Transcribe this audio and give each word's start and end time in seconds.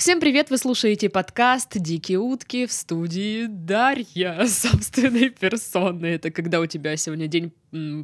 Всем 0.00 0.18
привет! 0.18 0.48
Вы 0.48 0.56
слушаете 0.56 1.10
подкаст 1.10 1.76
«Дикие 1.76 2.18
утки» 2.20 2.64
в 2.64 2.72
студии 2.72 3.44
Дарья 3.46 4.46
собственной 4.46 5.28
персоны. 5.28 6.06
Это 6.06 6.30
когда 6.30 6.60
у 6.60 6.64
тебя 6.64 6.96
сегодня 6.96 7.26
день 7.26 7.52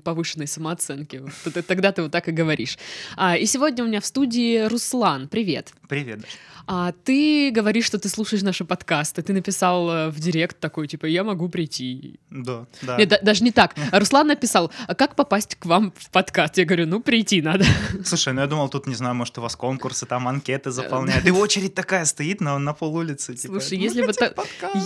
повышенной 0.05 0.47
самооценки. 0.47 1.23
Тогда 1.67 1.93
ты 1.93 2.03
вот 2.03 2.13
так 2.13 2.29
и 2.29 2.33
говоришь. 2.33 2.79
А, 3.17 3.37
и 3.37 3.47
сегодня 3.47 3.85
у 3.85 3.89
меня 3.89 4.01
в 4.01 4.07
студии 4.07 4.67
Руслан. 4.67 5.29
Привет. 5.29 5.73
Привет. 5.89 6.21
А 6.69 6.93
ты 7.05 7.53
говоришь, 7.53 7.87
что 7.87 7.99
ты 7.99 8.09
слушаешь 8.09 8.43
наши 8.43 8.65
подкасты. 8.65 9.23
Ты 9.23 9.33
написал 9.33 9.89
э, 9.89 10.09
в 10.11 10.19
директ 10.19 10.59
такой, 10.59 10.89
типа, 10.89 11.07
я 11.07 11.23
могу 11.23 11.49
прийти. 11.49 12.19
Да, 12.31 12.67
да. 12.83 12.97
Нет, 12.97 13.21
даже 13.23 13.45
не 13.45 13.53
так. 13.53 13.77
Руслан 13.93 14.27
написал, 14.27 14.73
а 14.89 14.97
как 14.97 15.15
попасть 15.15 15.55
к 15.55 15.65
вам 15.65 15.93
в 15.97 16.11
подкаст? 16.11 16.59
Я 16.59 16.65
говорю, 16.65 16.87
ну, 16.89 17.01
прийти 17.01 17.41
надо. 17.41 17.65
Слушай, 18.05 18.35
ну 18.35 18.41
я 18.41 18.49
думал, 18.49 18.69
тут, 18.69 18.89
не 18.89 18.97
знаю, 18.97 19.15
может, 19.15 19.39
у 19.39 19.43
вас 19.43 19.55
конкурсы, 19.55 20.07
там 20.07 20.27
анкеты 20.27 20.73
заполняют. 20.73 21.25
И 21.25 21.31
очередь 21.31 21.75
такая 21.75 22.05
стоит 22.05 22.41
на, 22.41 22.59
на 22.59 22.73
пол 22.73 22.97
улицы. 22.97 23.37
Типа, 23.37 23.61
Слушай, 23.61 23.79
если 23.79 24.05
бы, 24.05 24.13
та... 24.13 24.33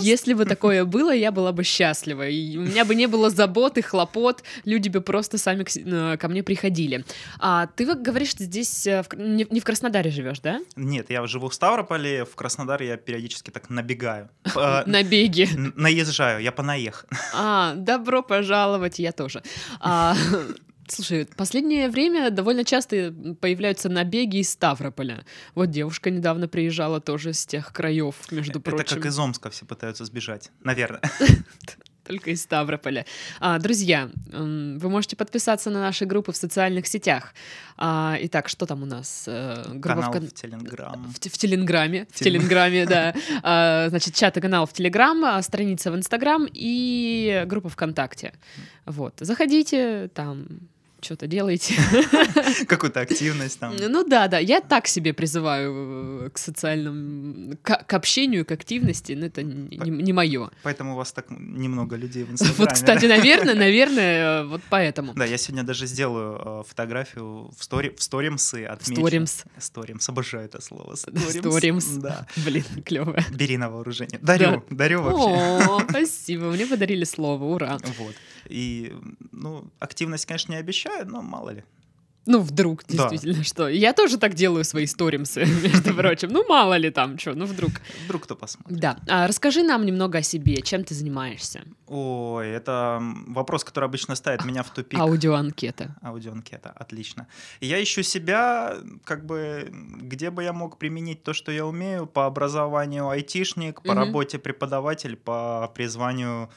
если 0.01 0.35
бы 0.35 0.45
такое 0.45 0.85
было, 0.85 1.11
я 1.11 1.31
была 1.31 1.51
бы 1.51 1.63
счастлива. 1.63 2.27
И 2.27 2.57
у 2.57 2.61
меня 2.61 2.85
бы 2.85 2.93
не 2.93 3.07
было 3.07 3.31
забот 3.31 3.79
и 3.79 3.81
хлопот, 3.81 4.43
люди 4.71 4.89
бы 4.89 5.01
просто 5.01 5.37
сами 5.37 5.63
к, 5.63 5.69
э, 5.75 6.17
ко 6.17 6.27
мне 6.29 6.43
приходили. 6.43 7.05
А 7.39 7.67
ты 7.67 7.85
говоришь, 7.85 8.29
что 8.29 8.43
здесь 8.43 8.87
э, 8.87 9.03
в... 9.03 9.13
не 9.15 9.59
в 9.59 9.63
Краснодаре 9.63 10.09
живешь, 10.11 10.39
да? 10.39 10.59
Нет, 10.75 11.09
я 11.09 11.25
живу 11.27 11.49
в 11.49 11.53
Ставрополе, 11.53 12.25
в 12.25 12.35
Краснодар 12.35 12.81
я 12.81 12.97
периодически 12.97 13.51
так 13.51 13.69
набегаю. 13.69 14.29
На 14.55 15.03
беге. 15.03 15.47
Наезжаю, 15.75 16.41
я 16.41 16.51
понаех. 16.51 17.05
А, 17.33 17.73
добро 17.75 18.23
пожаловать, 18.23 18.99
я 18.99 19.11
тоже. 19.11 19.41
А, 19.79 20.15
Слушай, 20.87 21.25
последнее 21.37 21.89
время 21.89 22.29
довольно 22.31 22.65
часто 22.65 23.13
появляются 23.39 23.87
набеги 23.87 24.37
из 24.37 24.49
Ставрополя. 24.49 25.25
Вот 25.55 25.67
девушка 25.67 26.09
недавно 26.09 26.49
приезжала 26.49 26.99
тоже 26.99 27.31
с 27.31 27.45
тех 27.45 27.71
краев, 27.71 28.15
между 28.31 28.59
прочим. 28.59 28.81
Это 28.81 28.95
как 28.95 29.05
из 29.05 29.17
Омска 29.17 29.49
все 29.49 29.65
пытаются 29.65 30.03
сбежать, 30.03 30.51
наверное. 30.63 31.01
Только 32.11 32.31
из 32.31 32.41
Ставрополя. 32.41 33.05
А, 33.39 33.57
друзья, 33.57 34.09
вы 34.25 34.89
можете 34.89 35.15
подписаться 35.15 35.69
на 35.69 35.79
наши 35.79 36.05
группы 36.05 36.31
в 36.31 36.35
социальных 36.35 36.87
сетях. 36.87 37.33
А, 37.77 38.17
итак, 38.19 38.49
что 38.49 38.65
там 38.65 38.83
у 38.83 38.85
нас? 38.85 39.23
Э, 39.27 39.63
группа 39.67 40.01
канал 40.01 40.11
в, 40.11 40.29
в 40.29 40.33
Телеграм. 40.33 41.13
В, 41.13 41.15
в 41.15 41.37
Телеграме. 41.37 42.07
В 42.11 42.19
Телеграме, 42.19 42.85
да. 42.95 43.15
А, 43.43 43.87
значит, 43.89 44.13
чат 44.13 44.37
и 44.37 44.41
канал 44.41 44.65
в 44.65 44.73
Телеграм, 44.73 45.23
а, 45.23 45.41
страница 45.41 45.91
в 45.91 45.95
Инстаграм 45.95 46.47
и 46.51 47.43
группа 47.45 47.69
ВКонтакте. 47.69 48.33
Вот. 48.85 49.13
Заходите, 49.21 50.09
там 50.13 50.47
что-то 51.01 51.27
делаете. 51.27 51.75
Какую-то 52.67 53.01
активность 53.01 53.59
там. 53.59 53.75
Ну 53.77 54.07
да, 54.07 54.27
да. 54.27 54.39
Я 54.39 54.61
так 54.61 54.87
себе 54.87 55.13
призываю 55.13 56.31
к 56.31 56.37
социальным, 56.37 57.57
к, 57.61 57.83
к 57.85 57.93
общению, 57.93 58.45
к 58.45 58.51
активности, 58.51 59.13
но 59.13 59.25
это 59.25 59.43
не, 59.43 59.77
не 59.77 60.13
мое. 60.13 60.49
Поэтому 60.63 60.93
у 60.93 60.95
вас 60.95 61.11
так 61.11 61.25
немного 61.29 61.95
людей 61.95 62.23
в 62.23 62.31
Инстаграме. 62.31 62.57
Вот, 62.57 62.73
кстати, 62.73 63.05
наверное, 63.17 63.55
наверное, 63.55 64.43
вот 64.45 64.61
поэтому. 64.69 65.13
Да, 65.13 65.25
я 65.25 65.37
сегодня 65.37 65.63
даже 65.63 65.87
сделаю 65.87 66.61
э, 66.61 66.63
фотографию 66.67 67.51
в, 67.57 67.63
стори, 67.63 67.89
в 67.95 68.01
сторимсы 68.01 68.65
отмечу. 68.65 69.01
Сторимс. 69.01 69.43
Сторимс, 69.57 70.09
обожаю 70.09 70.45
это 70.45 70.61
слово. 70.61 70.95
Сторимс. 70.95 71.85
Да. 71.97 72.27
Блин, 72.37 72.63
клево. 72.85 73.17
Бери 73.31 73.57
на 73.57 73.69
вооружение. 73.69 74.19
Дарю, 74.21 74.63
дарю 74.69 75.01
вообще. 75.01 75.67
О, 75.67 75.79
спасибо, 75.89 76.51
мне 76.51 76.65
подарили 76.65 77.03
слово, 77.03 77.43
ура. 77.45 77.77
Вот. 77.97 78.15
И, 78.51 78.93
ну, 79.31 79.71
активность, 79.79 80.25
конечно, 80.25 80.51
не 80.51 80.57
обещаю, 80.57 80.90
но 81.05 81.21
мало 81.21 81.51
ли. 81.51 81.63
Ну, 82.27 82.39
вдруг, 82.39 82.83
действительно, 82.87 83.37
да. 83.37 83.43
что. 83.43 83.67
Я 83.67 83.93
тоже 83.93 84.17
так 84.17 84.35
делаю 84.35 84.63
свои 84.63 84.85
сторимсы, 84.85 85.39
между 85.63 85.93
прочим. 85.97 86.29
Ну, 86.29 86.47
мало 86.47 86.77
ли 86.77 86.91
там 86.91 87.17
что, 87.17 87.33
ну, 87.33 87.45
вдруг. 87.45 87.71
Вдруг 88.05 88.23
кто 88.23 88.35
посмотрит. 88.35 88.79
Да. 88.79 88.97
А, 89.07 89.27
расскажи 89.27 89.63
нам 89.63 89.85
немного 89.85 90.19
о 90.19 90.21
себе, 90.21 90.61
чем 90.61 90.83
ты 90.83 90.93
занимаешься. 90.93 91.63
Ой, 91.87 92.49
это 92.49 92.99
вопрос, 93.27 93.63
который 93.63 93.85
обычно 93.85 94.15
ставит 94.15 94.45
меня 94.45 94.61
в 94.61 94.69
тупик. 94.69 94.99
Аудиоанкета. 94.99 95.95
Аудиоанкета, 96.03 96.69
отлично. 96.69 97.27
Я 97.59 97.81
ищу 97.81 98.03
себя, 98.03 98.77
как 99.03 99.25
бы, 99.25 99.69
где 99.71 100.29
бы 100.29 100.43
я 100.43 100.53
мог 100.53 100.77
применить 100.77 101.23
то, 101.23 101.33
что 101.33 101.51
я 101.51 101.65
умею, 101.65 102.05
по 102.05 102.27
образованию 102.27 103.09
айтишник, 103.09 103.81
по 103.81 103.91
угу. 103.91 103.99
работе 103.99 104.37
преподаватель, 104.37 105.15
по 105.15 105.71
призванию 105.73 106.49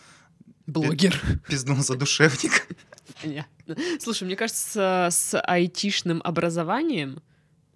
Блогер. 0.66 1.20
Пиздун 1.48 1.82
задушевник. 1.82 2.66
Понятно. 3.24 3.76
Слушай, 4.00 4.24
мне 4.24 4.36
кажется, 4.36 5.08
с 5.10 5.38
айтишным 5.40 6.20
образованием 6.24 7.22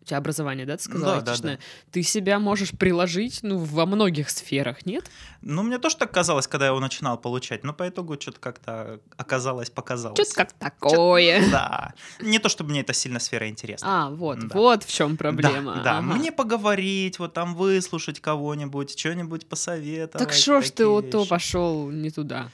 у 0.00 0.04
тебя 0.08 0.18
образование, 0.18 0.64
да, 0.64 0.76
ты 0.76 0.84
сказала, 0.84 1.20
да, 1.20 1.32
айтишное, 1.32 1.56
да, 1.56 1.60
да. 1.60 1.90
ты 1.92 2.02
себя 2.02 2.38
можешь 2.38 2.70
приложить, 2.70 3.40
ну, 3.42 3.58
во 3.58 3.84
многих 3.84 4.30
сферах, 4.30 4.86
нет? 4.86 5.04
Ну, 5.42 5.62
мне 5.62 5.78
тоже 5.78 5.96
так 5.96 6.10
казалось, 6.10 6.46
когда 6.46 6.66
я 6.66 6.70
его 6.70 6.80
начинал 6.80 7.18
получать, 7.18 7.62
но 7.62 7.74
по 7.74 7.88
итогу 7.88 8.18
что-то 8.18 8.40
как-то 8.40 9.00
оказалось, 9.16 9.68
показалось. 9.70 10.18
Что-то 10.18 10.34
как 10.34 10.52
такое. 10.54 11.42
Да. 11.58 11.92
Не 12.20 12.38
то, 12.38 12.48
чтобы 12.48 12.70
мне 12.70 12.80
эта 12.80 12.92
сильно 12.92 13.18
сфера 13.18 13.48
интересна. 13.48 14.06
А, 14.06 14.10
вот, 14.10 14.38
да. 14.38 14.48
вот 14.54 14.84
в 14.84 14.92
чем 14.92 15.16
проблема. 15.16 15.74
Да, 15.76 15.82
да. 15.82 15.98
Ага. 15.98 16.14
мне 16.14 16.32
поговорить, 16.32 17.18
вот 17.18 17.34
там 17.34 17.54
выслушать 17.54 18.20
кого-нибудь, 18.20 18.98
что-нибудь 18.98 19.46
посоветовать. 19.46 20.26
Так 20.26 20.32
что 20.32 20.60
ж 20.60 20.70
ты 20.70 20.86
вот 20.86 21.10
то 21.10 21.26
пошел 21.26 21.90
не 21.90 22.10
туда? 22.10 22.50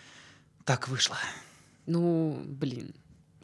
Так 0.65 0.89
вышло. 0.89 1.17
Ну, 1.87 2.43
блин. 2.47 2.95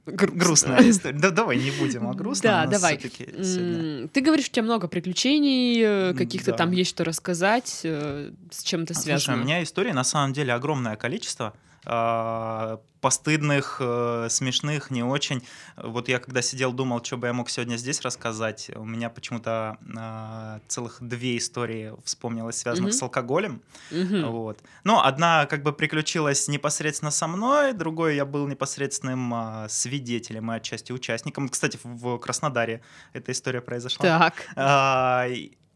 Грустно. 0.06 0.38
Грустная 0.38 0.90
история. 0.90 1.18
Да, 1.18 1.30
давай 1.30 1.58
не 1.58 1.70
будем 1.70 2.08
о 2.08 2.14
грустном. 2.14 2.52
Да, 2.52 2.66
давай. 2.66 2.96
Ты 2.96 4.20
говоришь, 4.20 4.48
у 4.48 4.50
тебя 4.50 4.62
много 4.62 4.88
приключений, 4.88 5.80
э, 5.82 6.14
каких-то 6.14 6.52
да. 6.52 6.56
там 6.56 6.72
есть 6.72 6.90
что 6.90 7.04
рассказать, 7.04 7.80
э, 7.84 8.30
с 8.50 8.62
чем-то 8.62 8.94
связано. 8.94 9.36
Слушай, 9.36 9.40
у 9.40 9.44
меня 9.44 9.62
истории 9.62 9.92
на 9.92 10.04
самом 10.04 10.32
деле 10.32 10.52
огромное 10.52 10.96
количество. 10.96 11.54
А, 11.86 12.80
постыдных, 13.00 13.78
э, 13.80 14.26
смешных, 14.28 14.90
не 14.90 15.02
очень. 15.02 15.42
Вот 15.76 16.08
я 16.08 16.18
когда 16.18 16.42
сидел, 16.42 16.72
думал, 16.72 17.02
что 17.02 17.16
бы 17.16 17.28
я 17.28 17.32
мог 17.32 17.48
сегодня 17.48 17.76
здесь 17.76 18.02
рассказать. 18.02 18.70
У 18.74 18.84
меня 18.84 19.08
почему-то 19.08 19.78
а, 19.96 20.60
целых 20.68 20.98
две 21.00 21.38
истории 21.38 21.94
вспомнилось, 22.04 22.58
связанных 22.58 22.92
mm-hmm. 22.92 22.98
с 22.98 23.02
алкоголем. 23.02 23.62
Mm-hmm. 23.90 24.26
Вот. 24.26 24.58
Но 24.84 25.02
одна 25.02 25.46
как 25.46 25.62
бы 25.62 25.72
приключилась 25.72 26.48
непосредственно 26.48 27.10
со 27.10 27.26
мной, 27.26 27.72
другой 27.72 28.16
я 28.16 28.26
был 28.26 28.46
непосредственным 28.46 29.66
свидетелем 29.68 30.52
и 30.52 30.56
отчасти 30.56 30.92
участником. 30.92 31.48
Кстати, 31.48 31.78
в 31.82 32.18
Краснодаре 32.18 32.82
эта 33.14 33.32
история 33.32 33.62
произошла. 33.62 34.04
Так. 34.04 34.46
А, 34.56 35.26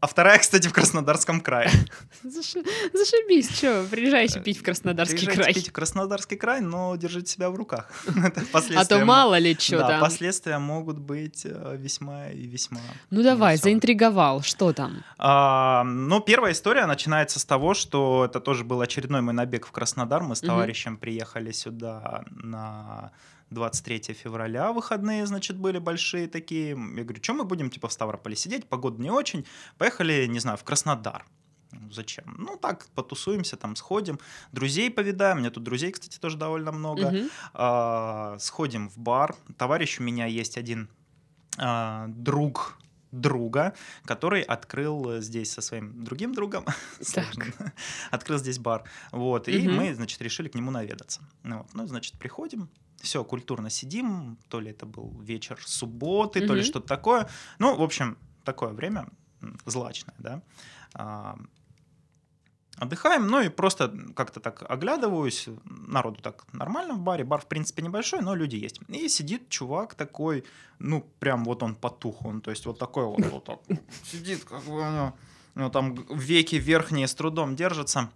а 0.05 0.07
вторая, 0.07 0.37
кстати, 0.37 0.67
в 0.67 0.73
Краснодарском 0.73 1.41
крае. 1.41 1.71
Зашибись, 2.23 3.57
что, 3.57 3.87
приезжайте 3.89 4.39
пить 4.39 4.59
в 4.59 4.61
Краснодарский 4.61 5.25
приезжайте 5.25 5.41
край. 5.41 5.53
пить 5.55 5.69
в 5.69 5.71
Краснодарский 5.71 6.37
край, 6.37 6.61
но 6.61 6.95
держите 6.95 7.31
себя 7.31 7.49
в 7.49 7.55
руках. 7.55 7.89
а 8.53 8.85
то 8.85 9.03
мало 9.03 9.39
ли 9.39 9.55
что 9.59 9.79
да, 9.79 9.87
там. 9.87 10.01
последствия 10.01 10.59
могут 10.59 10.99
быть 10.99 11.41
э, 11.45 11.75
весьма 11.75 12.27
и 12.27 12.45
весьма. 12.45 12.81
Ну 13.09 13.23
давай, 13.23 13.57
заинтриговал, 13.57 14.43
что 14.43 14.73
там? 14.73 15.03
А, 15.17 15.83
ну, 15.83 16.19
первая 16.19 16.53
история 16.53 16.85
начинается 16.85 17.39
с 17.39 17.45
того, 17.45 17.73
что 17.73 18.25
это 18.25 18.39
тоже 18.39 18.63
был 18.63 18.81
очередной 18.81 19.21
мой 19.21 19.33
набег 19.33 19.65
в 19.65 19.71
Краснодар. 19.71 20.21
Мы 20.21 20.35
с 20.35 20.41
товарищем 20.41 20.97
приехали 20.97 21.51
сюда 21.51 22.25
на 22.29 23.11
23 23.49 24.13
февраля 24.13 24.71
выходные, 24.71 25.25
значит, 25.25 25.57
были 25.57 25.79
большие 25.79 26.27
такие. 26.27 26.69
Я 26.69 27.03
говорю, 27.03 27.23
что 27.23 27.33
мы 27.33 27.43
будем, 27.43 27.69
типа, 27.69 27.87
в 27.87 27.93
Ставрополе 27.93 28.35
сидеть, 28.35 28.67
погода 28.67 29.01
не 29.01 29.11
очень. 29.11 29.45
Поехали, 29.77 30.25
не 30.25 30.39
знаю, 30.39 30.57
в 30.57 30.63
Краснодар. 30.63 31.25
«Ну, 31.71 31.91
зачем? 31.91 32.23
Ну, 32.37 32.57
так, 32.57 32.87
потусуемся, 32.95 33.57
там, 33.57 33.75
сходим, 33.75 34.19
друзей 34.51 34.89
повидаем. 34.89 35.37
У 35.37 35.39
меня 35.41 35.51
тут 35.51 35.63
друзей, 35.63 35.91
кстати, 35.91 36.17
тоже 36.19 36.37
довольно 36.37 36.71
много. 36.71 37.13
А, 37.53 38.37
сходим 38.39 38.89
в 38.89 38.97
бар. 38.97 39.35
Товарищ 39.57 39.99
у 39.99 40.03
меня 40.03 40.25
есть 40.25 40.57
один 40.57 40.89
а, 41.57 42.07
друг 42.07 42.77
друга, 43.11 43.73
который 44.05 44.41
открыл 44.41 45.21
здесь 45.21 45.51
со 45.51 45.61
своим 45.61 46.03
другим 46.03 46.33
другом, 46.33 46.65
открыл 48.11 48.37
здесь 48.37 48.59
бар, 48.59 48.83
вот, 49.11 49.47
и 49.47 49.67
мы, 49.67 49.95
значит, 49.95 50.21
решили 50.21 50.49
к 50.49 50.55
нему 50.55 50.71
наведаться. 50.71 51.21
Вот. 51.43 51.67
Ну, 51.73 51.87
значит, 51.87 52.19
приходим, 52.19 52.69
все, 53.05 53.23
культурно 53.23 53.69
сидим, 53.69 54.37
то 54.49 54.59
ли 54.59 54.71
это 54.71 54.85
был 54.85 55.17
вечер 55.21 55.57
субботы, 55.65 56.45
то 56.45 56.53
ли 56.53 56.63
что-то 56.63 56.87
такое. 56.87 57.29
Ну, 57.59 57.75
в 57.75 57.81
общем, 57.81 58.17
такое 58.43 58.73
время 58.73 59.07
злачное, 59.65 60.15
да. 60.17 60.41
А, 60.93 61.37
отдыхаем, 62.77 63.27
ну 63.27 63.41
и 63.41 63.49
просто 63.49 63.93
как-то 64.15 64.39
так 64.39 64.63
оглядываюсь, 64.69 65.47
народу 65.65 66.21
так 66.21 66.45
нормально 66.53 66.93
в 66.95 66.99
баре, 66.99 67.23
бар 67.23 67.41
в 67.41 67.47
принципе 67.47 67.83
небольшой, 67.83 68.21
но 68.21 68.35
люди 68.35 68.55
есть. 68.55 68.79
И 68.87 69.07
сидит 69.09 69.49
чувак 69.49 69.95
такой, 69.95 70.43
ну 70.79 71.01
прям 71.19 71.43
вот 71.45 71.63
он 71.63 71.75
потух, 71.75 72.25
он, 72.25 72.41
то 72.41 72.51
есть 72.51 72.65
вот 72.65 72.79
такой 72.79 73.05
вот, 73.05 73.25
вот 73.25 73.43
так 73.45 73.59
сидит, 74.03 74.43
как 74.43 74.63
бы 74.63 74.73
у 74.73 74.91
него, 74.91 75.13
у 75.55 75.59
него 75.59 75.69
там 75.69 75.95
веки 76.09 76.55
верхние 76.55 77.07
с 77.07 77.15
трудом 77.15 77.55
держатся. 77.55 78.09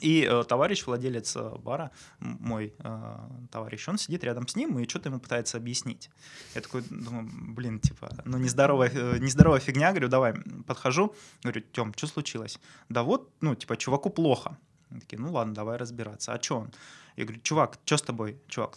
И 0.00 0.28
э, 0.30 0.44
товарищ, 0.44 0.86
владелец 0.86 1.36
э, 1.36 1.50
бара, 1.58 1.90
мой 2.20 2.74
э, 2.78 3.18
товарищ, 3.50 3.88
он 3.88 3.98
сидит 3.98 4.24
рядом 4.24 4.46
с 4.46 4.56
ним 4.56 4.78
и 4.78 4.88
что-то 4.88 5.08
ему 5.08 5.20
пытается 5.20 5.56
объяснить. 5.56 6.10
Я 6.54 6.60
такой 6.60 6.82
думаю, 6.90 7.28
блин, 7.32 7.80
типа, 7.80 8.10
ну 8.24 8.38
нездоровая, 8.38 8.90
э, 8.92 9.18
нездоровая 9.18 9.60
фигня, 9.60 9.90
говорю, 9.90 10.08
давай, 10.08 10.34
подхожу, 10.66 11.14
говорю, 11.42 11.62
Тем, 11.72 11.92
что 11.96 12.06
случилось? 12.06 12.58
Да 12.88 13.02
вот, 13.02 13.30
ну, 13.40 13.54
типа, 13.54 13.76
чуваку 13.76 14.10
плохо. 14.10 14.56
Они 14.90 15.00
такие, 15.00 15.18
ну 15.18 15.32
ладно, 15.32 15.54
давай 15.54 15.76
разбираться. 15.76 16.32
А 16.32 16.42
что 16.42 16.58
он? 16.58 16.72
Я 17.16 17.24
говорю, 17.24 17.40
чувак, 17.42 17.78
что 17.84 17.96
с 17.96 18.02
тобой? 18.02 18.38
Чувак, 18.48 18.76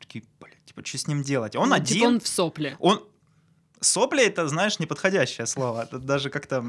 такие, 0.00 0.24
блядь, 0.38 0.64
типа, 0.66 0.84
что 0.84 0.98
с 0.98 1.06
ним 1.06 1.22
делать? 1.22 1.56
Он 1.56 1.70
Ну, 1.70 1.74
один. 1.74 1.96
Типа 1.96 2.06
он 2.06 2.20
в 2.20 2.28
сопле. 2.28 2.76
Он 2.78 3.02
сопли 3.80 4.24
это, 4.24 4.46
знаешь, 4.48 4.78
неподходящее 4.78 5.46
слово. 5.46 5.82
Это 5.82 5.98
даже 5.98 6.30
как-то 6.30 6.64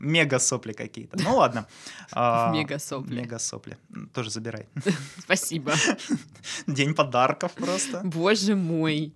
мега 0.00 0.38
сопли 0.38 0.72
какие-то. 0.72 1.18
Ну 1.22 1.36
ладно. 1.36 1.66
А, 2.12 2.50
Мега-сопли. 2.52 3.14
Мега 3.20 3.38
сопли. 3.38 3.76
Тоже 4.14 4.30
забирай. 4.30 4.66
Спасибо. 5.18 5.74
День 6.66 6.94
подарков 6.94 7.52
просто. 7.52 8.00
Боже 8.02 8.54
мой. 8.54 9.12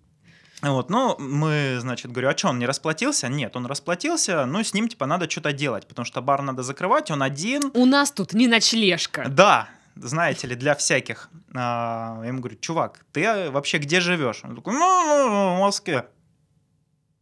Вот, 0.61 0.91
ну, 0.91 1.17
мы, 1.19 1.79
значит, 1.81 2.13
говорю, 2.13 2.29
а 2.29 2.37
что, 2.37 2.49
он 2.49 2.59
не 2.59 2.67
расплатился? 2.67 3.29
Нет, 3.29 3.57
он 3.57 3.67
расплатился, 3.67 4.47
ну, 4.47 4.63
с 4.63 4.75
ним, 4.75 4.89
типа, 4.89 5.07
надо 5.07 5.29
что-то 5.29 5.53
делать, 5.53 5.89
потому 5.89 6.05
что 6.05 6.23
бар 6.23 6.43
надо 6.43 6.63
закрывать, 6.63 7.11
он 7.11 7.23
один. 7.23 7.73
У 7.75 7.85
нас 7.85 8.13
тут 8.13 8.35
не 8.35 8.47
ночлежка. 8.47 9.25
Да, 9.29 9.69
знаете 9.97 10.47
ли, 10.47 10.55
для 10.55 10.75
всяких. 10.75 11.31
А, 11.55 12.21
я 12.23 12.29
ему 12.29 12.39
говорю, 12.41 12.59
чувак, 12.61 13.05
ты 13.13 13.51
вообще 13.51 13.79
где 13.79 14.01
живешь? 14.01 14.45
Он 14.45 14.55
такой, 14.55 14.75
ну, 14.75 15.57
в 15.57 15.61
Москве. 15.61 16.07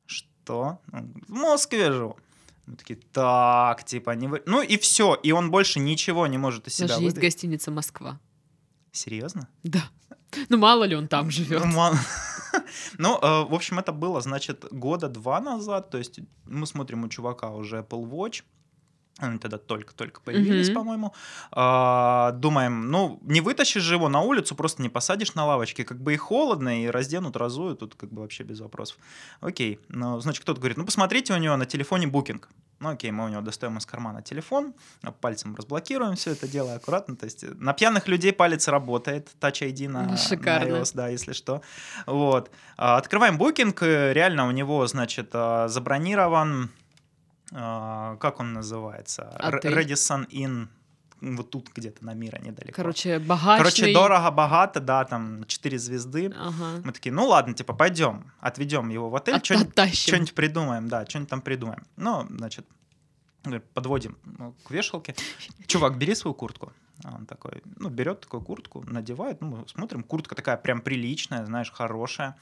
Что? 0.06 0.80
В 0.88 1.32
Москве 1.32 1.92
живу. 1.92 2.18
Мы 2.70 2.76
такие, 2.76 3.00
так, 3.12 3.84
типа, 3.84 4.10
не 4.10 4.28
вы... 4.28 4.42
Ну 4.46 4.62
и 4.62 4.78
все, 4.78 5.14
и 5.14 5.32
он 5.32 5.50
больше 5.50 5.80
ничего 5.80 6.28
не 6.28 6.38
может 6.38 6.68
из 6.68 6.74
себя 6.74 6.86
нас 6.86 6.98
же 6.98 7.02
есть 7.02 7.16
выдать. 7.16 7.32
гостиница 7.32 7.70
Москва. 7.72 8.20
Серьезно? 8.92 9.48
Да. 9.64 9.82
Ну, 10.48 10.56
мало 10.56 10.84
ли 10.84 10.94
он 10.94 11.08
там 11.08 11.30
живет. 11.30 11.64
Ну, 11.64 11.72
мало. 11.72 11.98
Ну, 12.98 13.16
э, 13.16 13.44
в 13.44 13.54
общем, 13.54 13.78
это 13.78 13.92
было, 13.92 14.20
значит, 14.20 14.64
года 14.70 15.08
два 15.08 15.40
назад. 15.40 15.90
То 15.90 15.98
есть 15.98 16.20
мы 16.46 16.66
смотрим 16.66 17.04
у 17.04 17.08
чувака 17.08 17.50
уже 17.50 17.78
Apple 17.78 18.08
Watch. 18.08 18.42
Они 19.20 19.38
тогда 19.38 19.58
только-только 19.58 20.20
появились, 20.22 20.68
Мгм. 20.68 20.74
по-моему. 20.74 21.14
А, 21.52 22.32
Думаем, 22.32 22.90
ну, 22.90 23.18
не 23.22 23.40
вытащишь 23.40 23.82
же 23.82 23.94
его 23.94 24.08
на 24.08 24.20
улицу, 24.20 24.54
просто 24.54 24.82
не 24.82 24.88
посадишь 24.88 25.34
на 25.34 25.44
лавочке. 25.46 25.84
Как 25.84 26.00
бы 26.00 26.14
и 26.14 26.16
холодно, 26.16 26.82
и 26.82 26.86
разденут, 26.86 27.36
разуют, 27.36 27.80
тут 27.80 27.94
как 27.94 28.10
бы 28.10 28.22
вообще 28.22 28.44
без 28.44 28.60
вопросов. 28.60 28.96
Окей. 29.40 29.78
Ну, 29.88 30.18
значит, 30.20 30.42
кто-то 30.42 30.58
говорит, 30.60 30.78
ну, 30.78 30.84
посмотрите 30.84 31.34
у 31.34 31.36
него 31.36 31.56
на 31.56 31.66
телефоне 31.66 32.06
букинг. 32.06 32.48
Ну, 32.80 32.88
окей, 32.88 33.10
мы 33.10 33.26
у 33.26 33.28
него 33.28 33.42
достаем 33.42 33.76
из 33.76 33.84
кармана 33.84 34.22
телефон, 34.22 34.72
пальцем 35.20 35.54
разблокируем 35.54 36.16
все 36.16 36.30
это 36.30 36.48
дело 36.48 36.74
аккуратно. 36.74 37.14
То 37.14 37.26
есть 37.26 37.44
на 37.60 37.74
пьяных 37.74 38.08
людей 38.08 38.32
палец 38.32 38.68
работает, 38.68 39.28
Touch 39.38 39.60
ID 39.70 39.86
на, 39.88 40.04
на 40.04 40.14
iOS, 40.14 40.92
да, 40.94 41.08
если 41.08 41.34
что. 41.34 41.60
Вот. 42.06 42.50
А, 42.78 42.96
Открываем 42.96 43.36
букинг, 43.36 43.82
э, 43.82 44.14
реально 44.14 44.48
у 44.48 44.50
него, 44.50 44.86
значит, 44.86 45.28
а, 45.34 45.68
забронирован, 45.68 46.70
как 47.52 48.40
он 48.40 48.52
называется? 48.52 49.36
Р- 49.38 49.56
Отель. 49.56 49.72
Radisson 49.72 50.28
Inn, 50.28 50.68
вот 51.20 51.50
тут 51.50 51.70
где-то 51.74 52.04
на 52.04 52.14
Мира 52.14 52.38
недалеко. 52.38 52.72
Короче, 52.74 53.18
богачный. 53.18 53.58
Короче, 53.58 53.92
дорого, 53.92 54.30
богато, 54.30 54.80
да, 54.80 55.04
там 55.04 55.44
4 55.46 55.78
звезды. 55.78 56.32
Ага. 56.36 56.80
Мы 56.84 56.92
такие, 56.92 57.12
ну 57.12 57.26
ладно, 57.26 57.54
типа, 57.54 57.72
пойдем, 57.74 58.32
отведем 58.40 58.88
его 58.88 59.10
в 59.10 59.16
отель, 59.16 59.34
От- 59.34 59.44
что-нибудь 59.44 60.34
придумаем, 60.34 60.88
да, 60.88 61.04
что-нибудь 61.06 61.30
там 61.30 61.42
придумаем. 61.42 61.84
Ну, 61.96 62.26
значит, 62.30 62.66
подводим 63.74 64.16
ну, 64.38 64.54
к 64.64 64.70
вешалке. 64.70 65.14
Чувак, 65.66 65.98
бери 65.98 66.14
свою 66.14 66.34
куртку. 66.34 66.72
А 67.04 67.14
Он 67.14 67.26
такой, 67.26 67.62
ну, 67.76 67.88
берет 67.88 68.20
такую 68.20 68.42
куртку, 68.42 68.84
надевает, 68.86 69.40
ну, 69.40 69.48
мы 69.48 69.68
смотрим, 69.68 70.02
куртка 70.02 70.34
такая 70.34 70.56
прям 70.56 70.80
приличная, 70.80 71.44
знаешь, 71.46 71.72
хорошая. 71.72 72.36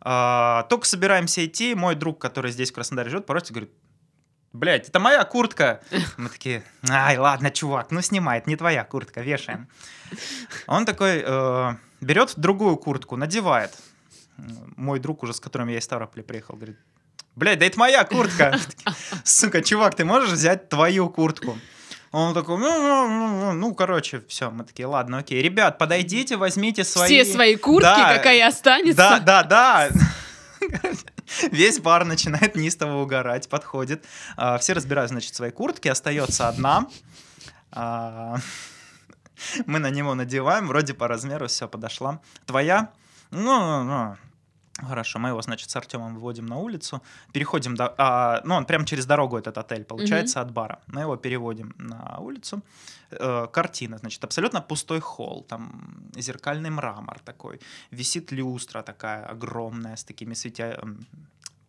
А, 0.00 0.64
только 0.68 0.86
собираемся 0.86 1.44
идти, 1.44 1.74
мой 1.74 1.94
друг, 1.94 2.18
который 2.18 2.50
здесь 2.50 2.70
в 2.70 2.74
Краснодаре 2.74 3.10
живет, 3.10 3.26
по 3.26 3.34
говорит, 3.34 3.70
блядь, 4.54 4.88
это 4.88 4.98
моя 5.00 5.22
куртка. 5.24 5.80
Мы 6.16 6.30
такие, 6.30 6.62
ай, 6.88 7.18
ладно, 7.18 7.50
чувак, 7.50 7.90
ну 7.90 8.00
снимай, 8.00 8.38
это 8.38 8.48
не 8.48 8.56
твоя 8.56 8.84
куртка, 8.84 9.20
вешаем. 9.20 9.68
Он 10.66 10.86
такой 10.86 11.22
э, 11.26 11.74
берет 12.00 12.32
другую 12.36 12.76
куртку, 12.76 13.16
надевает. 13.16 13.76
Мой 14.76 14.98
друг 15.00 15.22
уже, 15.22 15.34
с 15.34 15.40
которым 15.40 15.68
я 15.68 15.78
из 15.78 15.84
Ставрополя 15.84 16.22
приехал, 16.22 16.54
говорит, 16.56 16.78
блядь, 17.36 17.58
да 17.58 17.66
это 17.66 17.78
моя 17.78 18.04
куртка. 18.04 18.58
Сука, 19.24 19.60
чувак, 19.60 19.94
ты 19.94 20.04
можешь 20.04 20.30
взять 20.30 20.68
твою 20.68 21.10
куртку? 21.10 21.58
Он 22.12 22.32
такой, 22.32 22.58
ну, 22.58 22.78
ну, 22.80 23.08
ну, 23.08 23.28
ну, 23.40 23.52
ну, 23.54 23.74
короче, 23.74 24.22
все, 24.28 24.48
мы 24.50 24.62
такие, 24.64 24.86
ладно, 24.86 25.18
окей. 25.18 25.42
Ребят, 25.42 25.78
подойдите, 25.78 26.36
возьмите 26.36 26.84
свои... 26.84 27.08
Все 27.08 27.24
свои 27.24 27.56
куртки, 27.56 27.88
Да. 27.88 28.16
какая 28.16 28.46
останется. 28.46 28.96
Да, 28.96 29.18
да, 29.18 29.42
да. 29.42 29.88
Весь 31.50 31.80
бар 31.80 32.04
начинает 32.04 32.54
неистово 32.56 33.02
угорать, 33.02 33.48
подходит. 33.48 34.04
А, 34.36 34.58
Все 34.58 34.72
разбирают, 34.72 35.10
значит, 35.10 35.34
свои 35.34 35.50
куртки, 35.50 35.88
остается 35.88 36.48
одна. 36.48 36.86
А, 37.72 38.36
Мы 39.66 39.78
на 39.78 39.90
него 39.90 40.14
надеваем, 40.14 40.68
вроде 40.68 40.94
по 40.94 41.08
размеру 41.08 41.46
все 41.48 41.68
подошла. 41.68 42.20
Твоя? 42.46 42.90
Ну, 43.30 43.60
ну, 43.60 43.84
ну. 43.84 44.16
Хорошо, 44.88 45.18
мы 45.18 45.28
его, 45.30 45.42
значит, 45.42 45.70
с 45.70 45.76
Артемом 45.76 46.14
выводим 46.14 46.46
на 46.46 46.56
улицу, 46.56 47.02
переходим, 47.32 47.74
до, 47.74 47.94
а, 47.98 48.40
ну, 48.44 48.54
он 48.54 48.64
прямо 48.64 48.84
через 48.84 49.06
дорогу 49.06 49.36
этот 49.36 49.58
отель, 49.58 49.84
получается, 49.84 50.40
от 50.40 50.50
бара. 50.52 50.78
Мы 50.86 51.02
его 51.02 51.16
переводим 51.16 51.74
на 51.78 52.18
улицу. 52.18 52.62
Э, 53.10 53.46
картина, 53.52 53.98
значит, 53.98 54.24
абсолютно 54.24 54.60
пустой 54.60 55.00
холл, 55.00 55.42
там 55.48 56.10
зеркальный 56.16 56.70
мрамор 56.70 57.18
такой, 57.24 57.60
висит 57.90 58.32
люстра 58.32 58.82
такая 58.82 59.24
огромная 59.26 59.94
с 59.96 60.04
такими 60.04 60.34
светя... 60.34 60.80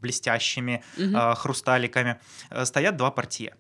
блестящими 0.01 0.83
Мгм. 0.97 1.15
э, 1.15 1.35
хрусталиками. 1.35 2.19
Э, 2.51 2.65
стоят 2.65 2.97
два 2.97 3.11
портье. 3.11 3.56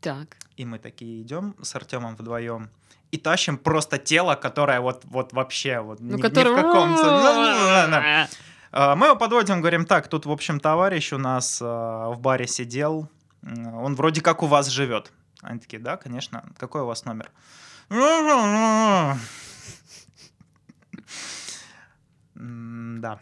Так. 0.00 0.36
И 0.56 0.64
мы 0.64 0.78
такие 0.78 1.22
идем 1.22 1.54
с 1.62 1.74
Артемом 1.74 2.16
вдвоем 2.16 2.68
и 3.12 3.18
тащим 3.18 3.56
просто 3.58 3.98
тело, 3.98 4.34
которое 4.34 4.80
вот, 4.80 5.04
вот 5.04 5.32
вообще 5.32 5.80
вот 5.80 6.00
Ну, 6.00 6.12
ни, 6.12 6.18
ни 6.18 6.22
который... 6.22 6.52
в 6.52 6.56
каком... 6.56 6.96
А, 8.78 8.94
Мы 8.94 9.06
его 9.06 9.16
подводим, 9.16 9.60
говорим, 9.60 9.86
так, 9.86 10.06
тут, 10.08 10.26
в 10.26 10.30
общем, 10.30 10.60
товарищ 10.60 11.14
у 11.14 11.18
нас 11.18 11.60
а, 11.62 12.10
в 12.10 12.20
баре 12.20 12.46
сидел, 12.46 13.08
он 13.42 13.94
вроде 13.94 14.20
как 14.20 14.42
у 14.42 14.46
вас 14.46 14.68
живет. 14.68 15.12
Они 15.40 15.58
такие, 15.58 15.78
да, 15.78 15.96
конечно, 15.96 16.44
какой 16.58 16.82
у 16.82 16.86
вас 16.86 17.06
номер? 17.06 17.30
Да. 22.34 23.18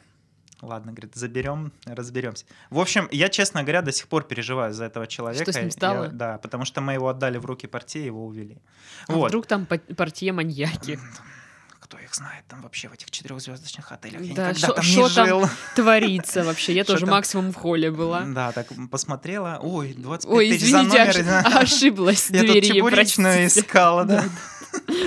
Ладно, 0.60 0.92
говорит, 0.92 1.14
заберем, 1.14 1.72
разберемся. 1.86 2.46
В 2.70 2.80
общем, 2.80 3.06
я, 3.12 3.28
честно 3.28 3.62
говоря, 3.62 3.82
до 3.82 3.92
сих 3.92 4.08
пор 4.08 4.24
переживаю 4.24 4.72
за 4.72 4.86
этого 4.86 5.06
человека. 5.06 5.52
с 5.52 5.54
ним 5.54 5.66
Я- 5.66 5.70
стало? 5.70 6.08
да, 6.08 6.38
потому 6.38 6.64
что 6.64 6.80
мы 6.80 6.94
его 6.94 7.08
отдали 7.08 7.38
в 7.38 7.44
руки 7.44 7.68
партии, 7.68 8.00
его 8.00 8.26
увели. 8.26 8.58
А 9.06 9.12
вот. 9.12 9.28
вдруг 9.28 9.46
там 9.46 9.66
портье 9.66 10.32
маньяки 10.32 10.98
Кто 11.84 11.98
их 11.98 12.14
знает 12.14 12.46
там 12.48 12.62
вообще 12.62 12.88
в 12.88 12.94
этих 12.94 13.10
четырехзвездочных 13.10 13.92
отелях? 13.92 14.22
Я 14.22 14.34
Да, 14.34 14.48
никогда 14.52 14.66
шо- 14.68 14.72
там 14.72 14.82
шо 14.84 15.08
не 15.08 15.14
там? 15.14 15.26
жил. 15.26 15.48
творится 15.76 16.42
вообще. 16.42 16.72
Я 16.74 16.82
Что 16.84 16.94
тоже 16.94 17.04
там? 17.04 17.14
максимум 17.14 17.52
в 17.52 17.56
холле 17.56 17.90
была. 17.90 18.22
Да, 18.24 18.52
так 18.52 18.68
посмотрела. 18.90 19.58
Ой, 19.62 19.92
25 19.92 20.34
Ой, 20.34 20.48
тысяч 20.48 20.70
за 20.70 20.78
извините, 20.80 20.98
номер. 20.98 21.44
ош- 21.46 21.56
ошиблась 21.62 22.30
Я 22.30 22.40
тут 22.40 22.64
чебуречную 22.64 23.34
простите. 23.36 23.60
искала, 23.66 24.04
да. 24.06 24.24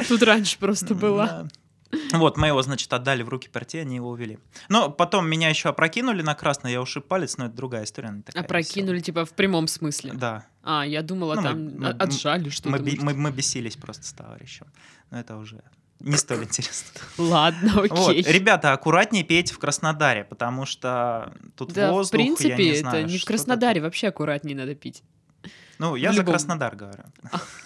Тут 0.07 0.21
раньше 0.21 0.59
просто 0.59 0.93
была. 0.93 1.27
Да. 1.27 1.47
Вот, 2.19 2.37
мы 2.37 2.47
его, 2.47 2.61
значит, 2.61 2.93
отдали 2.93 3.23
в 3.23 3.29
руки 3.29 3.49
партии, 3.49 3.79
они 3.79 3.95
его 3.95 4.09
увели. 4.09 4.37
Но 4.69 4.89
потом 4.91 5.27
меня 5.27 5.49
еще 5.49 5.69
опрокинули 5.69 6.21
на 6.21 6.35
красный, 6.35 6.73
я 6.73 6.81
ушиб 6.81 7.07
палец, 7.07 7.37
но 7.37 7.45
это 7.47 7.55
другая 7.55 7.85
история. 7.85 8.09
она 8.09 8.21
такая 8.21 8.43
Опрокинули, 8.43 8.99
типа, 8.99 9.25
в 9.25 9.31
прямом 9.31 9.67
смысле. 9.67 10.11
веселая. 10.11 10.19
Да. 10.41 10.45
А, 10.61 10.85
я 10.85 11.01
думала, 11.01 11.35
Ну, 11.35 11.41
там 11.41 11.75
мы- 11.79 11.89
отжали 11.89 12.49
что-то. 12.49 12.69
Мы, 12.69 12.97
мы, 13.01 13.13
мы 13.15 13.31
бесились 13.31 13.77
просто 13.77 14.03
с 14.05 14.11
товарищем. 14.13 14.67
Но 15.11 15.19
это 15.19 15.37
уже 15.37 15.61
не 15.99 16.17
столь 16.17 16.43
интересно. 16.43 17.01
Ладно, 17.17 17.73
Вот. 17.75 18.09
окей. 18.09 18.21
Ребята, 18.21 18.73
аккуратнее 18.73 19.23
пейте 19.23 19.53
в 19.53 19.59
Краснодаре, 19.59 20.23
потому 20.23 20.65
что 20.65 21.33
тут 21.55 21.73
Да, 21.73 21.91
воздух, 21.91 22.09
в 22.09 22.23
принципе, 22.23 22.49
я 22.49 22.57
не 22.57 22.69
это 22.71 22.79
знаю, 22.79 23.05
не 23.05 23.17
в 23.17 23.25
Краснодаре, 23.25 23.81
вообще 23.81 24.07
аккуратнее 24.07 24.55
надо 24.55 24.75
пить. 24.75 25.03
Ну, 25.79 25.95
я 25.95 26.11
за. 26.11 26.23
Краснодар 26.23 26.75
говорю. 26.75 27.03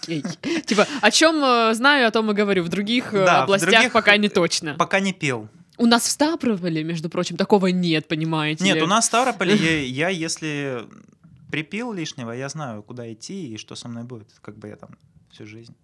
Окей. 0.02 0.24
Типа, 0.66 0.86
о 1.02 1.12
чем 1.12 1.44
э, 1.44 1.74
знаю, 1.74 2.08
о 2.08 2.12
том 2.12 2.30
и 2.32 2.34
говорю. 2.34 2.64
В 2.64 2.70
других 2.70 3.14
э, 3.14 3.26
областях 3.26 3.92
пока 3.92 4.18
не 4.18 4.30
точно. 4.30 4.76
Пока 4.76 5.00
не 5.00 5.14
пил. 5.14 5.48
У 5.78 5.86
нас 5.86 6.04
в 6.04 6.12
Ставрополе, 6.12 6.84
между 6.84 7.10
прочим, 7.10 7.38
такого 7.38 7.68
нет, 7.68 8.08
понимаете 8.08 8.64
Нет, 8.64 8.84
у 8.84 8.86
нас 8.86 9.06
в 9.06 9.08
Ставрополе 9.08 9.88
я, 9.90 10.10
если 10.10 10.86
припил 11.50 11.92
лишнего, 11.94 12.32
я 12.32 12.50
знаю, 12.50 12.84
куда 12.84 13.12
идти 13.12 13.54
и 13.54 13.58
что 13.58 13.76
со 13.76 13.88
мной 13.88 14.04
будет. 14.04 14.28
Как 14.42 14.58
бы 14.58 14.68
я 14.68 14.76
там 14.76 14.92
всю 15.32 15.46
жизнь. 15.46 15.76